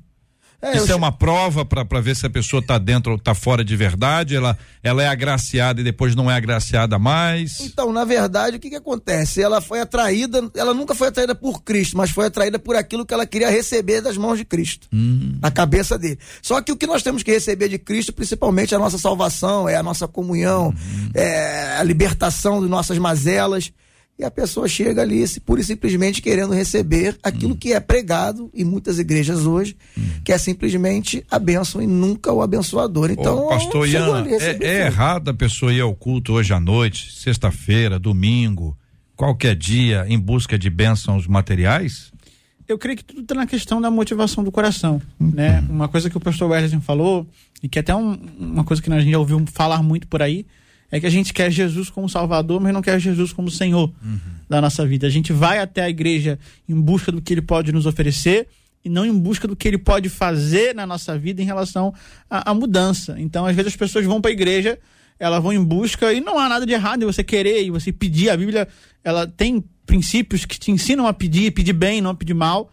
[0.61, 3.65] É, Isso é uma prova para ver se a pessoa está dentro ou está fora
[3.65, 4.35] de verdade?
[4.35, 7.59] Ela, ela é agraciada e depois não é agraciada mais?
[7.61, 9.41] Então, na verdade, o que, que acontece?
[9.41, 13.13] Ela foi atraída, ela nunca foi atraída por Cristo, mas foi atraída por aquilo que
[13.13, 15.39] ela queria receber das mãos de Cristo, hum.
[15.41, 16.19] na cabeça dele.
[16.43, 19.67] Só que o que nós temos que receber de Cristo, principalmente, é a nossa salvação,
[19.67, 21.09] é a nossa comunhão, hum.
[21.15, 23.71] é a libertação de nossas mazelas
[24.17, 27.57] e a pessoa chega ali pura e simplesmente querendo receber aquilo hum.
[27.57, 30.03] que é pregado em muitas igrejas hoje, hum.
[30.23, 33.09] que é simplesmente a bênção e nunca o abençoador.
[33.09, 37.11] Então, Ô, pastor Ian, é, é errado a pessoa ir ao culto hoje à noite,
[37.11, 38.77] sexta-feira, domingo,
[39.15, 42.11] qualquer dia, em busca de bênçãos materiais?
[42.67, 45.31] Eu creio que tudo está na questão da motivação do coração, uhum.
[45.33, 45.63] né?
[45.69, 47.27] Uma coisa que o pastor Wellington falou,
[47.61, 50.45] e que até um, uma coisa que a gente já ouviu falar muito por aí,
[50.91, 54.19] é que a gente quer Jesus como Salvador, mas não quer Jesus como Senhor uhum.
[54.49, 55.07] da nossa vida.
[55.07, 56.37] A gente vai até a igreja
[56.67, 58.47] em busca do que Ele pode nos oferecer
[58.83, 61.93] e não em busca do que Ele pode fazer na nossa vida em relação
[62.29, 63.15] à, mudança.
[63.19, 64.77] Então, às vezes as pessoas vão para a igreja,
[65.17, 67.91] elas vão em busca e não há nada de errado em você querer e você
[67.91, 68.29] pedir.
[68.29, 68.67] A Bíblia,
[69.03, 72.71] ela tem princípios que te ensinam a pedir, pedir bem, não pedir mal.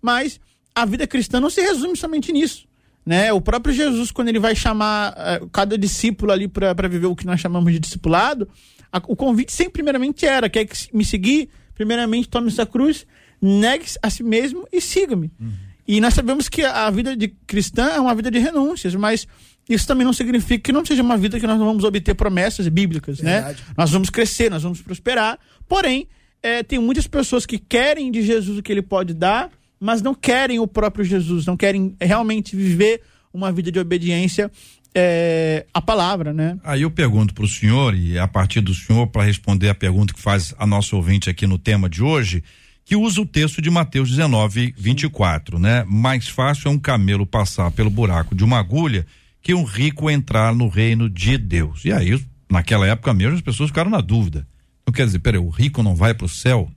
[0.00, 0.40] Mas
[0.74, 2.67] a vida cristã não se resume somente nisso.
[3.08, 3.32] Né?
[3.32, 7.24] O próprio Jesus, quando ele vai chamar uh, cada discípulo ali para viver o que
[7.24, 8.46] nós chamamos de discipulado,
[8.92, 11.48] a, o convite sempre, primeiramente, era: quer que me seguir?
[11.74, 13.06] Primeiramente, tome essa cruz,
[13.40, 15.32] negue-se a si mesmo e siga-me.
[15.40, 15.52] Uhum.
[15.86, 19.26] E nós sabemos que a vida de cristã é uma vida de renúncias, mas
[19.66, 22.68] isso também não significa que não seja uma vida que nós não vamos obter promessas
[22.68, 23.36] bíblicas, né?
[23.36, 23.62] Verdade.
[23.68, 23.74] né?
[23.74, 25.38] Nós vamos crescer, nós vamos prosperar.
[25.66, 26.06] Porém,
[26.42, 29.50] é, tem muitas pessoas que querem de Jesus o que ele pode dar,
[29.80, 33.02] mas não querem o próprio Jesus, não querem realmente viver
[33.32, 34.50] uma vida de obediência
[34.94, 36.58] é, à palavra, né?
[36.64, 40.12] Aí eu pergunto para o senhor, e a partir do senhor, para responder a pergunta
[40.12, 42.42] que faz a nossa ouvinte aqui no tema de hoje,
[42.84, 45.84] que usa o texto de Mateus 19, 24, né?
[45.86, 49.06] Mais fácil é um camelo passar pelo buraco de uma agulha
[49.42, 51.84] que um rico entrar no reino de Deus.
[51.84, 52.18] E aí,
[52.50, 54.46] naquela época mesmo, as pessoas ficaram na dúvida.
[54.86, 56.70] Não quer dizer, peraí, o rico não vai para o céu?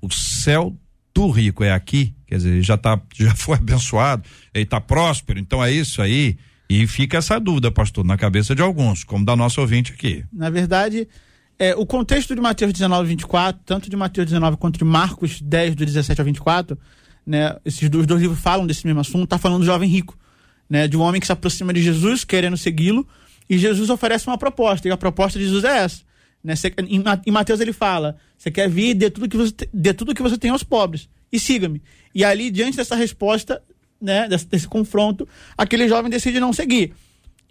[0.00, 0.74] O céu
[1.14, 2.15] do rico é aqui?
[2.26, 6.36] Quer dizer, já tá, já foi abençoado, ele está próspero, então é isso aí.
[6.68, 10.24] E fica essa dúvida, pastor, na cabeça de alguns, como da nossa ouvinte aqui.
[10.32, 11.06] Na verdade,
[11.58, 15.76] é, o contexto de Mateus 19, 24, tanto de Mateus 19 quanto de Marcos 10,
[15.76, 16.76] do 17 ao 24,
[17.24, 20.18] né, esses dois, dois livros falam desse mesmo assunto, está falando do jovem rico,
[20.68, 23.06] né, de um homem que se aproxima de Jesus, querendo segui-lo,
[23.48, 26.02] e Jesus oferece uma proposta, e a proposta de Jesus é essa.
[26.42, 29.94] Né, cê, em, em Mateus ele fala: você quer vir, dê tudo, que você, dê
[29.94, 31.82] tudo que você tem aos pobres e siga-me.
[32.14, 33.62] E ali, diante dessa resposta,
[34.00, 36.92] né, desse, desse, confronto, aquele jovem decide não seguir.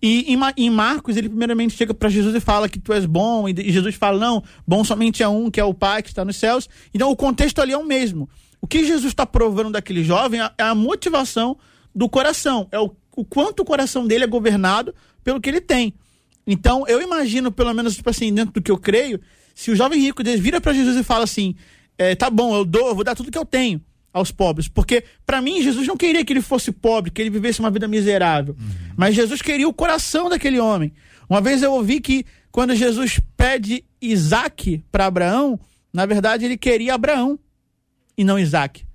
[0.02, 3.48] E em, em Marcos, ele primeiramente chega para Jesus e fala que tu és bom,
[3.48, 6.36] e Jesus fala: não, bom somente é um, que é o Pai que está nos
[6.36, 6.70] céus.
[6.94, 8.30] Então o contexto ali é o mesmo.
[8.62, 11.58] O que Jesus está provando daquele jovem é a motivação
[11.94, 15.94] do coração, é o, o quanto o coração dele é governado pelo que ele tem.
[16.46, 19.20] Então, eu imagino, pelo menos, tipo assim, dentro do que eu creio,
[19.56, 21.56] se o jovem rico vira para Jesus e fala assim:
[21.98, 23.82] é, tá bom, eu dou, eu vou dar tudo que eu tenho
[24.14, 24.68] aos pobres.
[24.68, 27.88] Porque, para mim, Jesus não queria que ele fosse pobre, que ele vivesse uma vida
[27.88, 28.56] miserável.
[28.60, 28.94] Uhum.
[28.96, 30.94] Mas Jesus queria o coração daquele homem.
[31.30, 35.60] Uma vez eu ouvi que quando Jesus pede Isaac para Abraão,
[35.92, 37.38] na verdade ele queria Abraão
[38.18, 38.86] e não Isaac.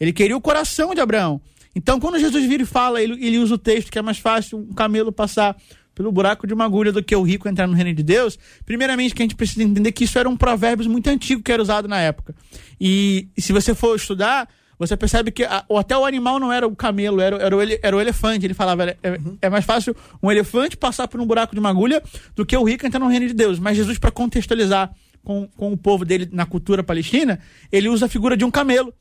[0.00, 1.40] Ele queria o coração de Abraão.
[1.74, 4.58] Então, quando Jesus vira e fala, ele, ele usa o texto que é mais fácil
[4.58, 5.56] um camelo passar
[5.94, 9.14] pelo buraco de uma agulha do que o rico entrar no reino de Deus, primeiramente
[9.14, 11.86] que a gente precisa entender que isso era um provérbio muito antigo que era usado
[11.88, 12.34] na época.
[12.80, 16.66] E, e se você for estudar, você percebe que a, até o animal não era
[16.66, 18.44] o camelo, era, era, o, era o elefante.
[18.44, 19.38] Ele falava, é, uhum.
[19.40, 22.02] é, mais fácil um elefante passar por um buraco de uma agulha
[22.34, 23.58] do que o rico entrar no reino de Deus.
[23.58, 27.38] Mas Jesus, para contextualizar com, com o povo dele na cultura palestina,
[27.70, 28.92] ele usa a figura de um camelo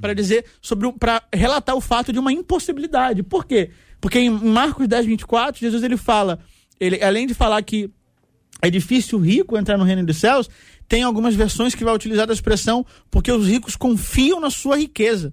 [0.00, 3.22] para dizer sobre para relatar o fato de uma impossibilidade.
[3.22, 3.70] Por quê?
[4.00, 6.38] Porque em Marcos 10, 24, Jesus ele fala,
[6.78, 7.90] ele, além de falar que
[8.62, 10.48] é difícil o rico entrar no reino dos céus,
[10.88, 15.32] tem algumas versões que vai utilizar a expressão porque os ricos confiam na sua riqueza.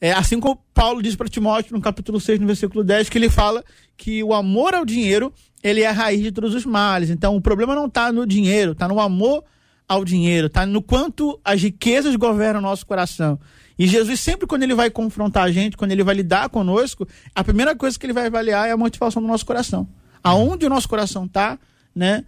[0.00, 3.30] É, assim como Paulo diz para Timóteo no capítulo 6, no versículo 10, que ele
[3.30, 3.64] fala
[3.96, 7.08] que o amor ao dinheiro ele é a raiz de todos os males.
[7.08, 9.44] Então o problema não está no dinheiro, está no amor
[9.88, 13.38] ao dinheiro, está no quanto as riquezas governam o nosso coração.
[13.78, 17.42] E Jesus, sempre quando ele vai confrontar a gente, quando ele vai lidar conosco, a
[17.42, 19.88] primeira coisa que ele vai avaliar é a motivação do nosso coração.
[20.22, 21.58] Aonde o nosso coração está,
[21.94, 22.24] né?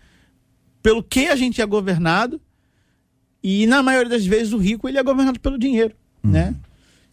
[0.83, 2.41] Pelo que a gente é governado.
[3.43, 6.31] E na maioria das vezes o rico ele é governado pelo dinheiro, uhum.
[6.31, 6.55] né?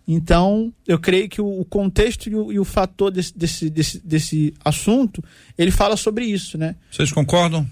[0.07, 4.53] Então, eu creio que o, contexto e o, e o fator desse, desse, desse, desse
[4.63, 5.23] assunto,
[5.57, 6.75] ele fala sobre isso, né?
[6.91, 7.69] Vocês concordam?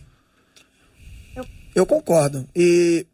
[1.36, 1.46] Eu,
[1.76, 2.48] eu concordo.
[2.56, 3.06] E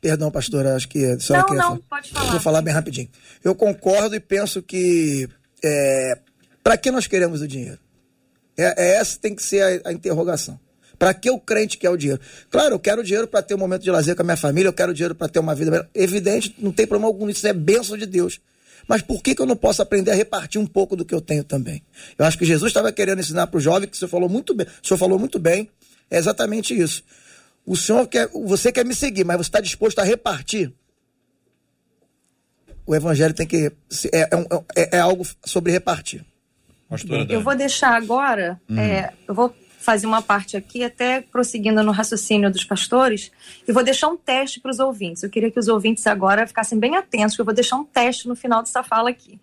[0.00, 2.30] Perdão, pastora, acho que só não, que não, pode falar.
[2.30, 3.08] Vou falar bem rapidinho.
[3.42, 5.28] Eu concordo e penso que
[5.62, 6.18] é,
[6.62, 7.78] para que nós queremos o dinheiro?
[8.56, 10.58] É, é essa tem que ser a, a interrogação.
[10.98, 12.20] Para que o crente quer o dinheiro?
[12.50, 14.72] Claro, eu quero dinheiro para ter um momento de lazer com a minha família, eu
[14.72, 15.88] quero dinheiro para ter uma vida melhor.
[15.94, 18.40] Evidente, não tem problema algum, isso é bênção de Deus.
[18.86, 21.20] Mas por que, que eu não posso aprender a repartir um pouco do que eu
[21.20, 21.82] tenho também?
[22.18, 24.54] Eu acho que Jesus estava querendo ensinar para o jovem, que o senhor falou muito
[24.54, 25.68] bem, o senhor falou muito bem,
[26.10, 27.02] é exatamente isso.
[27.66, 30.72] O senhor quer, você quer me seguir, mas você está disposto a repartir?
[32.86, 33.72] O evangelho tem que.
[34.12, 34.28] É, é,
[34.76, 36.24] é, é algo sobre repartir.
[37.28, 38.78] Eu vou deixar agora, hum.
[38.78, 39.54] é, eu vou
[39.84, 43.30] fazer uma parte aqui, até prosseguindo no raciocínio dos pastores,
[43.68, 45.22] e vou deixar um teste para os ouvintes.
[45.22, 48.26] Eu queria que os ouvintes agora ficassem bem atentos, que eu vou deixar um teste
[48.26, 49.38] no final dessa fala aqui.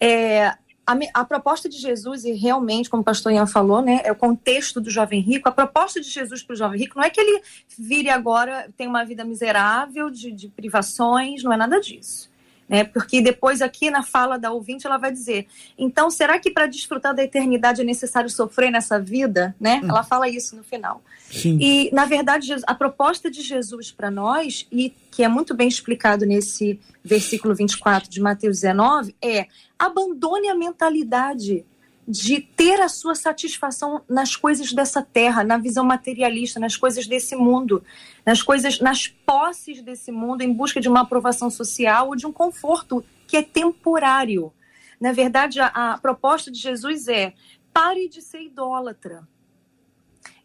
[0.00, 0.54] É,
[0.86, 4.16] a, a, proposta de Jesus, e realmente, como o pastor Ian falou, né, é o
[4.16, 5.48] contexto do jovem rico.
[5.48, 7.42] A proposta de Jesus para o jovem rico não é que ele
[7.78, 12.29] vire agora, tem uma vida miserável, de, de privações, não é nada disso
[12.70, 12.84] né?
[12.84, 17.12] Porque depois aqui na fala da ouvinte ela vai dizer: então será que para desfrutar
[17.12, 19.80] da eternidade é necessário sofrer nessa vida, né?
[19.82, 19.88] Hum.
[19.88, 21.02] Ela fala isso no final.
[21.28, 21.58] Sim.
[21.60, 26.24] E na verdade a proposta de Jesus para nós e que é muito bem explicado
[26.24, 31.64] nesse versículo 24 de Mateus 19 é: abandone a mentalidade
[32.06, 37.36] de ter a sua satisfação nas coisas dessa terra, na visão materialista, nas coisas desse
[37.36, 37.84] mundo,
[38.24, 42.32] nas coisas, nas posses desse mundo, em busca de uma aprovação social ou de um
[42.32, 44.52] conforto que é temporário.
[45.00, 47.32] Na verdade, a, a proposta de Jesus é
[47.72, 49.26] pare de ser idólatra.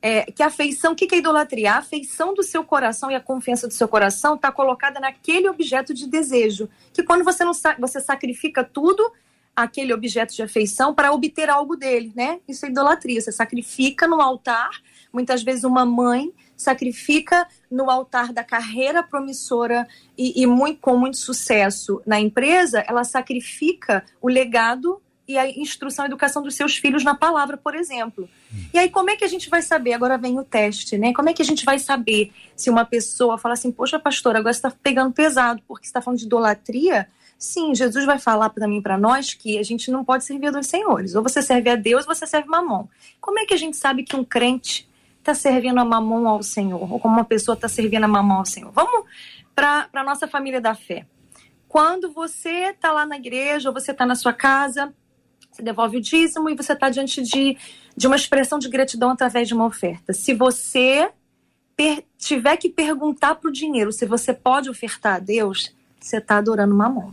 [0.01, 1.73] É, que a afeição, o que, que é idolatria?
[1.73, 5.95] A afeição do seu coração e a confiança do seu coração está colocada naquele objeto
[5.95, 6.69] de desejo.
[6.93, 9.11] Que quando você não você sacrifica tudo
[9.55, 12.39] aquele objeto de afeição para obter algo dele, né?
[12.47, 13.21] Isso é idolatria.
[13.21, 14.69] Você sacrifica no altar,
[15.13, 19.87] muitas vezes uma mãe sacrifica no altar da carreira promissora
[20.17, 26.03] e, e muito, com muito sucesso na empresa, ela sacrifica o legado e a instrução,
[26.03, 28.29] a educação dos seus filhos na palavra, por exemplo.
[28.73, 29.93] E aí, como é que a gente vai saber?
[29.93, 31.13] Agora vem o teste, né?
[31.13, 34.53] Como é que a gente vai saber se uma pessoa fala assim, poxa, pastor, agora
[34.53, 37.07] você está pegando pesado, porque você está falando de idolatria?
[37.45, 40.51] Sim, Jesus vai falar para mim, para nós, que a gente não pode servir a
[40.51, 41.13] dois senhores.
[41.13, 42.87] Ou você serve a Deus, ou você serve mamon.
[43.21, 44.89] Como é que a gente sabe que um crente
[45.19, 46.91] está servindo a mamon ao Senhor?
[46.91, 48.71] Ou como uma pessoa está servindo a mamon ao Senhor?
[48.71, 49.05] Vamos
[49.53, 51.05] para a nossa família da fé.
[51.67, 54.91] Quando você está lá na igreja, ou você está na sua casa,
[55.51, 57.57] você devolve o dízimo e você está diante de,
[57.95, 60.13] de uma expressão de gratidão através de uma oferta.
[60.13, 61.11] Se você
[62.17, 66.73] tiver que perguntar para o dinheiro se você pode ofertar a Deus, você está adorando
[66.73, 67.11] mamon.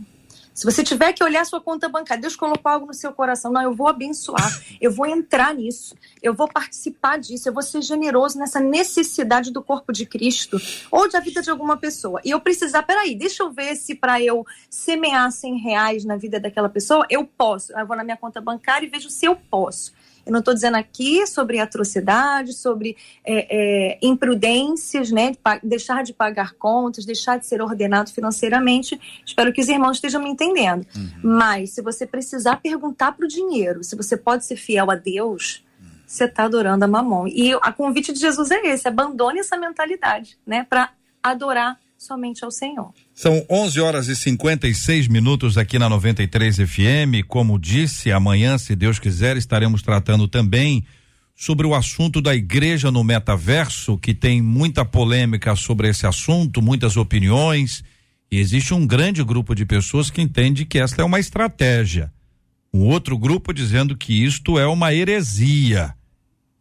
[0.53, 3.61] Se você tiver que olhar sua conta bancária, Deus colocou algo no seu coração, não,
[3.61, 8.37] eu vou abençoar, eu vou entrar nisso, eu vou participar disso, eu vou ser generoso
[8.37, 12.21] nessa necessidade do corpo de Cristo ou da vida de alguma pessoa.
[12.23, 16.39] E eu precisar, peraí, deixa eu ver se para eu semear 100 reais na vida
[16.39, 17.73] daquela pessoa, eu posso.
[17.73, 19.91] Eu vou na minha conta bancária e vejo se eu posso.
[20.25, 22.95] Eu não estou dizendo aqui sobre atrocidade, sobre
[23.25, 25.31] é, é, imprudências, né?
[25.31, 28.99] De deixar de pagar contas, deixar de ser ordenado financeiramente.
[29.25, 30.85] Espero que os irmãos estejam me entendendo.
[30.95, 31.11] Uhum.
[31.23, 35.63] Mas se você precisar perguntar para o dinheiro, se você pode ser fiel a Deus,
[36.05, 37.27] você está adorando a mamão.
[37.27, 40.65] E a convite de Jesus é esse: abandone essa mentalidade, né?
[40.69, 42.91] Para adorar somente ao Senhor.
[43.13, 47.25] São 11 horas e 56 minutos aqui na 93 FM.
[47.27, 50.83] Como disse, amanhã, se Deus quiser, estaremos tratando também
[51.35, 56.95] sobre o assunto da igreja no metaverso, que tem muita polêmica sobre esse assunto, muitas
[56.95, 57.83] opiniões.
[58.31, 62.11] E existe um grande grupo de pessoas que entende que esta é uma estratégia.
[62.73, 65.93] Um outro grupo dizendo que isto é uma heresia.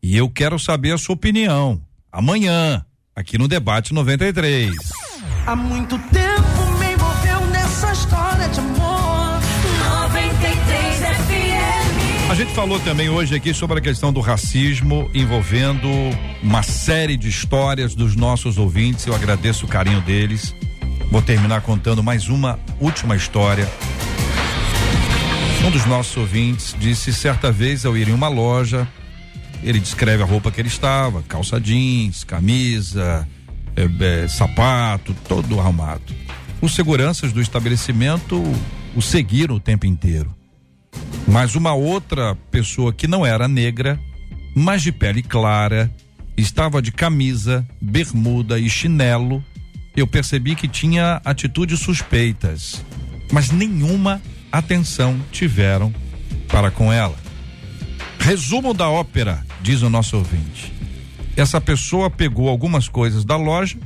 [0.02, 1.80] E eu quero saber a sua opinião.
[2.10, 2.84] Amanhã,
[3.14, 5.01] aqui no Debate 93.
[5.44, 9.40] Há muito tempo me envolveu nessa história de amor.
[10.08, 12.30] 93 FM.
[12.30, 15.88] A gente falou também hoje aqui sobre a questão do racismo envolvendo
[16.40, 19.04] uma série de histórias dos nossos ouvintes.
[19.06, 20.54] Eu agradeço o carinho deles.
[21.10, 23.68] Vou terminar contando mais uma última história.
[25.66, 28.86] Um dos nossos ouvintes disse certa vez ao ir em uma loja,
[29.62, 33.26] ele descreve a roupa que ele estava, calça jeans, camisa,
[33.76, 36.14] é, é, sapato, todo arrumado.
[36.60, 38.42] Os seguranças do estabelecimento
[38.94, 40.34] o seguiram o tempo inteiro.
[41.26, 43.98] Mas uma outra pessoa que não era negra,
[44.54, 45.90] mas de pele clara,
[46.36, 49.44] estava de camisa, bermuda e chinelo.
[49.96, 52.84] Eu percebi que tinha atitudes suspeitas,
[53.32, 54.20] mas nenhuma
[54.50, 55.92] atenção tiveram
[56.48, 57.16] para com ela.
[58.18, 60.71] Resumo da ópera, diz o nosso ouvinte.
[61.36, 63.78] Essa pessoa pegou algumas coisas da loja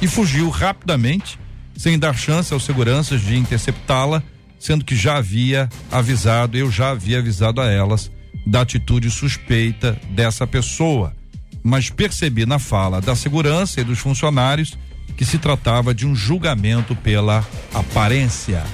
[0.00, 1.38] e fugiu rapidamente,
[1.76, 4.22] sem dar chance aos seguranças de interceptá-la,
[4.58, 8.10] sendo que já havia avisado, eu já havia avisado a elas
[8.46, 11.14] da atitude suspeita dessa pessoa.
[11.62, 14.76] Mas percebi na fala da segurança e dos funcionários
[15.16, 18.64] que se tratava de um julgamento pela aparência.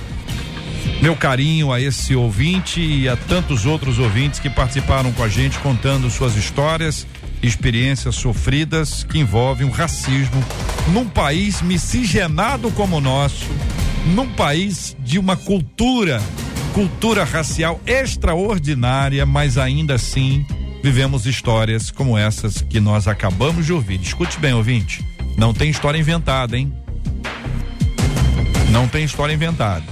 [1.02, 5.58] Meu carinho a esse ouvinte e a tantos outros ouvintes que participaram com a gente
[5.58, 7.06] contando suas histórias,
[7.42, 10.42] experiências sofridas que envolvem o racismo
[10.88, 13.46] num país miscigenado como o nosso,
[14.14, 16.22] num país de uma cultura,
[16.72, 20.44] cultura racial extraordinária, mas ainda assim
[20.82, 24.00] vivemos histórias como essas que nós acabamos de ouvir.
[24.00, 25.04] Escute bem, ouvinte.
[25.36, 26.72] Não tem história inventada, hein?
[28.70, 29.84] Não tem história inventada.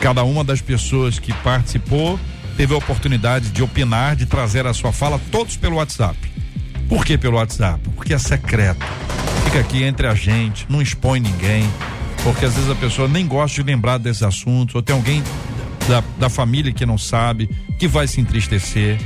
[0.00, 2.18] Cada uma das pessoas que participou
[2.56, 6.33] teve a oportunidade de opinar, de trazer a sua fala, todos pelo WhatsApp.
[6.88, 7.80] Por que pelo WhatsApp?
[7.94, 8.84] Porque é secreto.
[9.44, 11.68] Fica aqui entre a gente, não expõe ninguém.
[12.22, 15.22] Porque às vezes a pessoa nem gosta de lembrar desses assuntos, ou tem alguém
[15.88, 18.98] da, da família que não sabe, que vai se entristecer.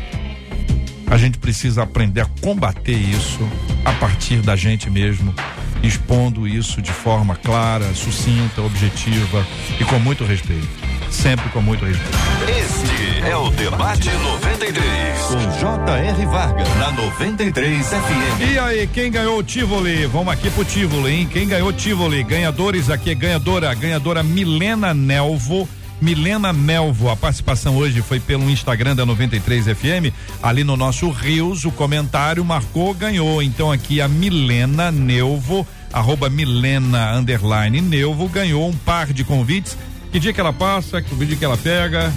[1.07, 3.41] A gente precisa aprender a combater isso
[3.85, 5.35] a partir da gente mesmo,
[5.83, 9.47] expondo isso de forma clara, sucinta, objetiva
[9.81, 12.19] e com muito respeito sempre com muito respeito.
[12.49, 16.27] Este é o Debate 93, com J.R.
[16.27, 18.53] Vargas, na 93 FM.
[18.53, 20.07] E aí, quem ganhou o Tivoli?
[20.07, 21.29] Vamos aqui pro Tivoli, hein?
[21.31, 22.23] Quem ganhou o Tivoli?
[22.23, 25.69] Ganhadores aqui, ganhadora, ganhadora Milena Nelvo.
[26.01, 31.65] Milena Melvo, a participação hoje foi pelo Instagram da 93 FM, ali no nosso Rios,
[31.65, 33.43] o comentário marcou, ganhou.
[33.43, 39.77] Então aqui a Milena Nelvo, arroba Milena underline Neuvo, ganhou um par de convites
[40.11, 42.13] que dia que ela passa, que vídeo que ela pega.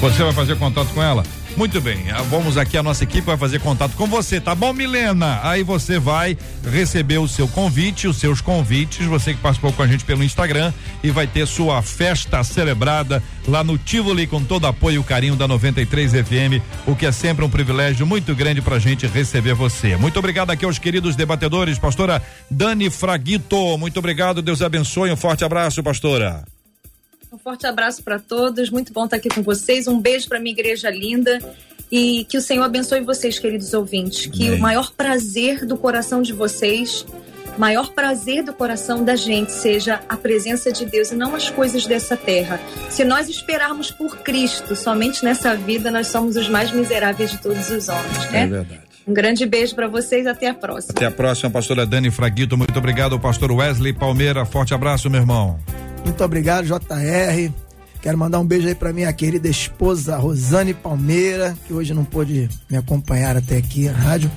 [0.00, 1.24] Você vai fazer contato com ela?
[1.58, 4.72] Muito bem, ah, vamos aqui, a nossa equipe vai fazer contato com você, tá bom,
[4.72, 5.40] Milena?
[5.42, 9.86] Aí você vai receber o seu convite, os seus convites, você que participou com a
[9.88, 10.72] gente pelo Instagram
[11.02, 15.34] e vai ter sua festa celebrada lá no Tivoli com todo apoio e o carinho
[15.34, 19.96] da 93 FM, o que é sempre um privilégio muito grande pra gente receber você.
[19.96, 25.44] Muito obrigado aqui aos queridos debatedores, pastora Dani Fraguito, muito obrigado, Deus abençoe, um forte
[25.44, 26.44] abraço, pastora.
[27.48, 29.88] Forte abraço para todos, muito bom estar aqui com vocês.
[29.88, 31.38] Um beijo para minha igreja linda
[31.90, 34.26] e que o Senhor abençoe vocês, queridos ouvintes.
[34.26, 34.58] Que Amém.
[34.58, 37.06] o maior prazer do coração de vocês,
[37.56, 41.86] maior prazer do coração da gente seja a presença de Deus e não as coisas
[41.86, 42.60] dessa terra.
[42.90, 47.70] Se nós esperarmos por Cristo somente nessa vida, nós somos os mais miseráveis de todos
[47.70, 48.42] os homens, né?
[48.42, 48.80] É verdade.
[49.06, 50.92] Um grande beijo para vocês, até a próxima.
[50.94, 52.58] Até a próxima, pastora Dani Fraguito.
[52.58, 54.44] Muito obrigado, pastor Wesley Palmeira.
[54.44, 55.58] Forte abraço, meu irmão.
[56.08, 57.52] Muito obrigado, JR.
[58.00, 62.48] Quero mandar um beijo aí para minha querida esposa Rosane Palmeira, que hoje não pôde
[62.68, 64.30] me acompanhar até aqui na rádio.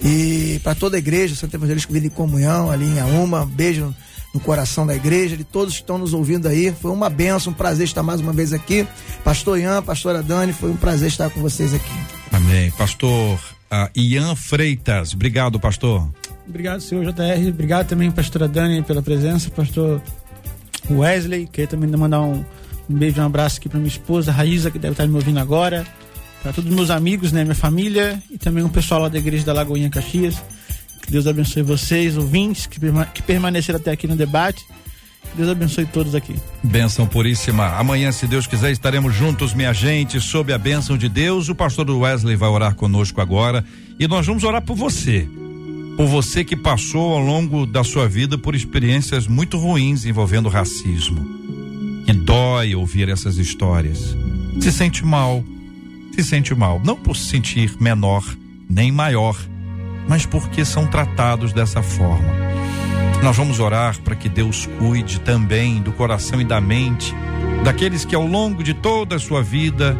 [0.00, 3.92] E para toda a igreja, Santa Evangelista Vida em Comunhão, ali em Auma, um beijo
[4.32, 6.72] no coração da igreja, de todos que estão nos ouvindo aí.
[6.80, 8.86] Foi uma benção, um prazer estar mais uma vez aqui.
[9.24, 11.98] Pastor Ian, pastora Dani, foi um prazer estar com vocês aqui.
[12.30, 12.70] Amém.
[12.70, 16.08] Pastor uh, Ian Freitas, obrigado, pastor.
[16.46, 17.48] Obrigado, senhor JR.
[17.48, 19.50] Obrigado também, pastora Dani, pela presença.
[19.50, 20.00] Pastor
[20.90, 22.44] Wesley, queria também mandar um,
[22.88, 25.86] um beijo, um abraço aqui para minha esposa Raíza, que deve estar me ouvindo agora,
[26.42, 29.44] para todos os meus amigos, né, minha família e também o pessoal lá da igreja
[29.44, 30.36] da Lagoinha Caxias.
[31.02, 32.80] Que Deus abençoe vocês, ouvintes, que,
[33.12, 34.64] que permaneceram até aqui no debate.
[35.34, 36.34] Deus abençoe todos aqui.
[36.62, 37.66] Bênção puríssima.
[37.76, 41.48] Amanhã, se Deus quiser, estaremos juntos, minha gente, sob a bênção de Deus.
[41.48, 43.64] O pastor Wesley vai orar conosco agora
[43.98, 45.28] e nós vamos orar por você
[45.96, 51.24] por você que passou ao longo da sua vida por experiências muito ruins envolvendo racismo.
[52.04, 54.16] Que dói ouvir essas histórias.
[54.60, 55.44] Se sente mal,
[56.12, 58.24] se sente mal, não por se sentir menor
[58.68, 59.36] nem maior,
[60.08, 62.28] mas porque são tratados dessa forma.
[63.22, 67.14] Nós vamos orar para que Deus cuide também do coração e da mente
[67.64, 69.96] daqueles que ao longo de toda a sua vida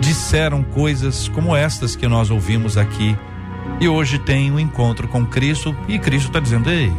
[0.00, 3.16] disseram coisas como estas que nós ouvimos aqui
[3.80, 6.92] e hoje tem um encontro com Cristo e Cristo está dizendo: Ei,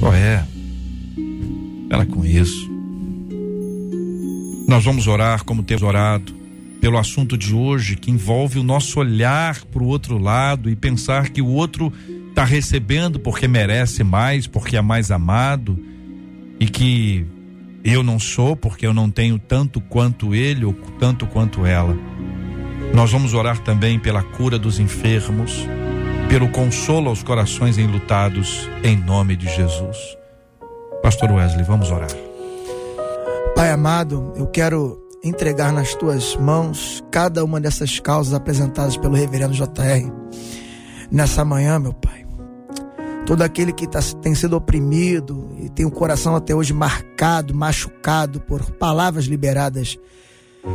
[0.00, 0.44] qual é?
[1.90, 2.70] Ela com isso.
[4.66, 6.32] Nós vamos orar como temos orado
[6.80, 11.30] pelo assunto de hoje que envolve o nosso olhar para o outro lado e pensar
[11.30, 11.92] que o outro
[12.28, 15.78] está recebendo porque merece mais, porque é mais amado
[16.58, 17.26] e que
[17.84, 21.96] eu não sou porque eu não tenho tanto quanto ele ou tanto quanto ela.
[22.94, 25.66] Nós vamos orar também pela cura dos enfermos,
[26.28, 29.98] pelo consolo aos corações enlutados, em nome de Jesus.
[31.02, 32.08] Pastor Wesley, vamos orar.
[33.56, 39.54] Pai amado, eu quero entregar nas tuas mãos cada uma dessas causas apresentadas pelo reverendo
[39.54, 40.08] JR
[41.10, 42.24] nessa manhã, meu Pai.
[43.26, 48.40] todo aquele que tá, tem sido oprimido e tem o coração até hoje marcado, machucado
[48.40, 49.98] por palavras liberadas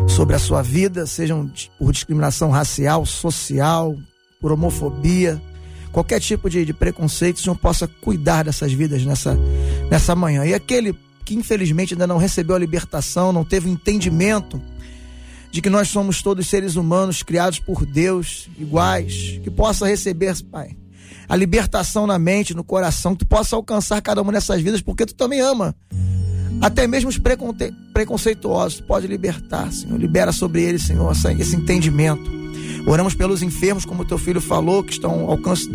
[0.08, 3.96] sobre a sua vida, sejam por discriminação racial, social,
[4.40, 5.42] por homofobia,
[5.92, 9.38] qualquer tipo de, de preconceito, o Senhor possa cuidar dessas vidas nessa,
[9.90, 10.46] nessa manhã.
[10.46, 14.62] E aquele que infelizmente ainda não recebeu a libertação, não teve o entendimento
[15.52, 20.78] de que nós somos todos seres humanos criados por Deus, iguais, que possa receber, Pai,
[21.28, 25.06] a libertação na mente, no coração, que tu possa alcançar cada uma dessas vidas, porque
[25.06, 25.76] tu também ama.
[26.62, 29.98] Até mesmo os preconce preconceituosos, tu pode libertar, Senhor.
[29.98, 32.40] Libera sobre eles, Senhor, esse entendimento.
[32.86, 35.70] Oramos pelos enfermos, como teu filho falou, que estão ao alcance,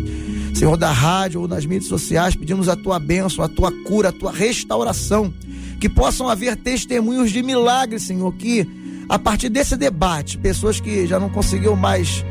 [0.53, 2.35] Senhor, da rádio ou nas mídias sociais.
[2.35, 5.33] Pedimos a tua bênção, a tua cura, a tua restauração.
[5.79, 8.67] Que possam haver testemunhos de milagres, Senhor, que
[9.07, 12.23] a partir desse debate, pessoas que já não conseguiam mais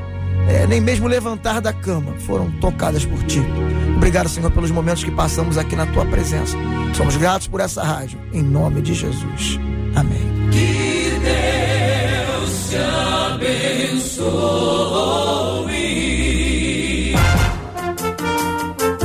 [0.49, 3.41] é, nem mesmo levantar da cama foram tocadas por ti.
[4.05, 6.59] Obrigado, Senhor, pelos momentos que passamos aqui na tua presença.
[6.95, 9.59] Somos gratos por essa rádio, em nome de Jesus.
[9.97, 10.21] Amém.
[10.53, 12.77] Que Deus te
[13.33, 14.35] abençoe.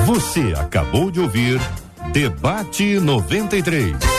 [0.06, 1.62] Você acabou de ouvir
[2.12, 4.19] Debate 93.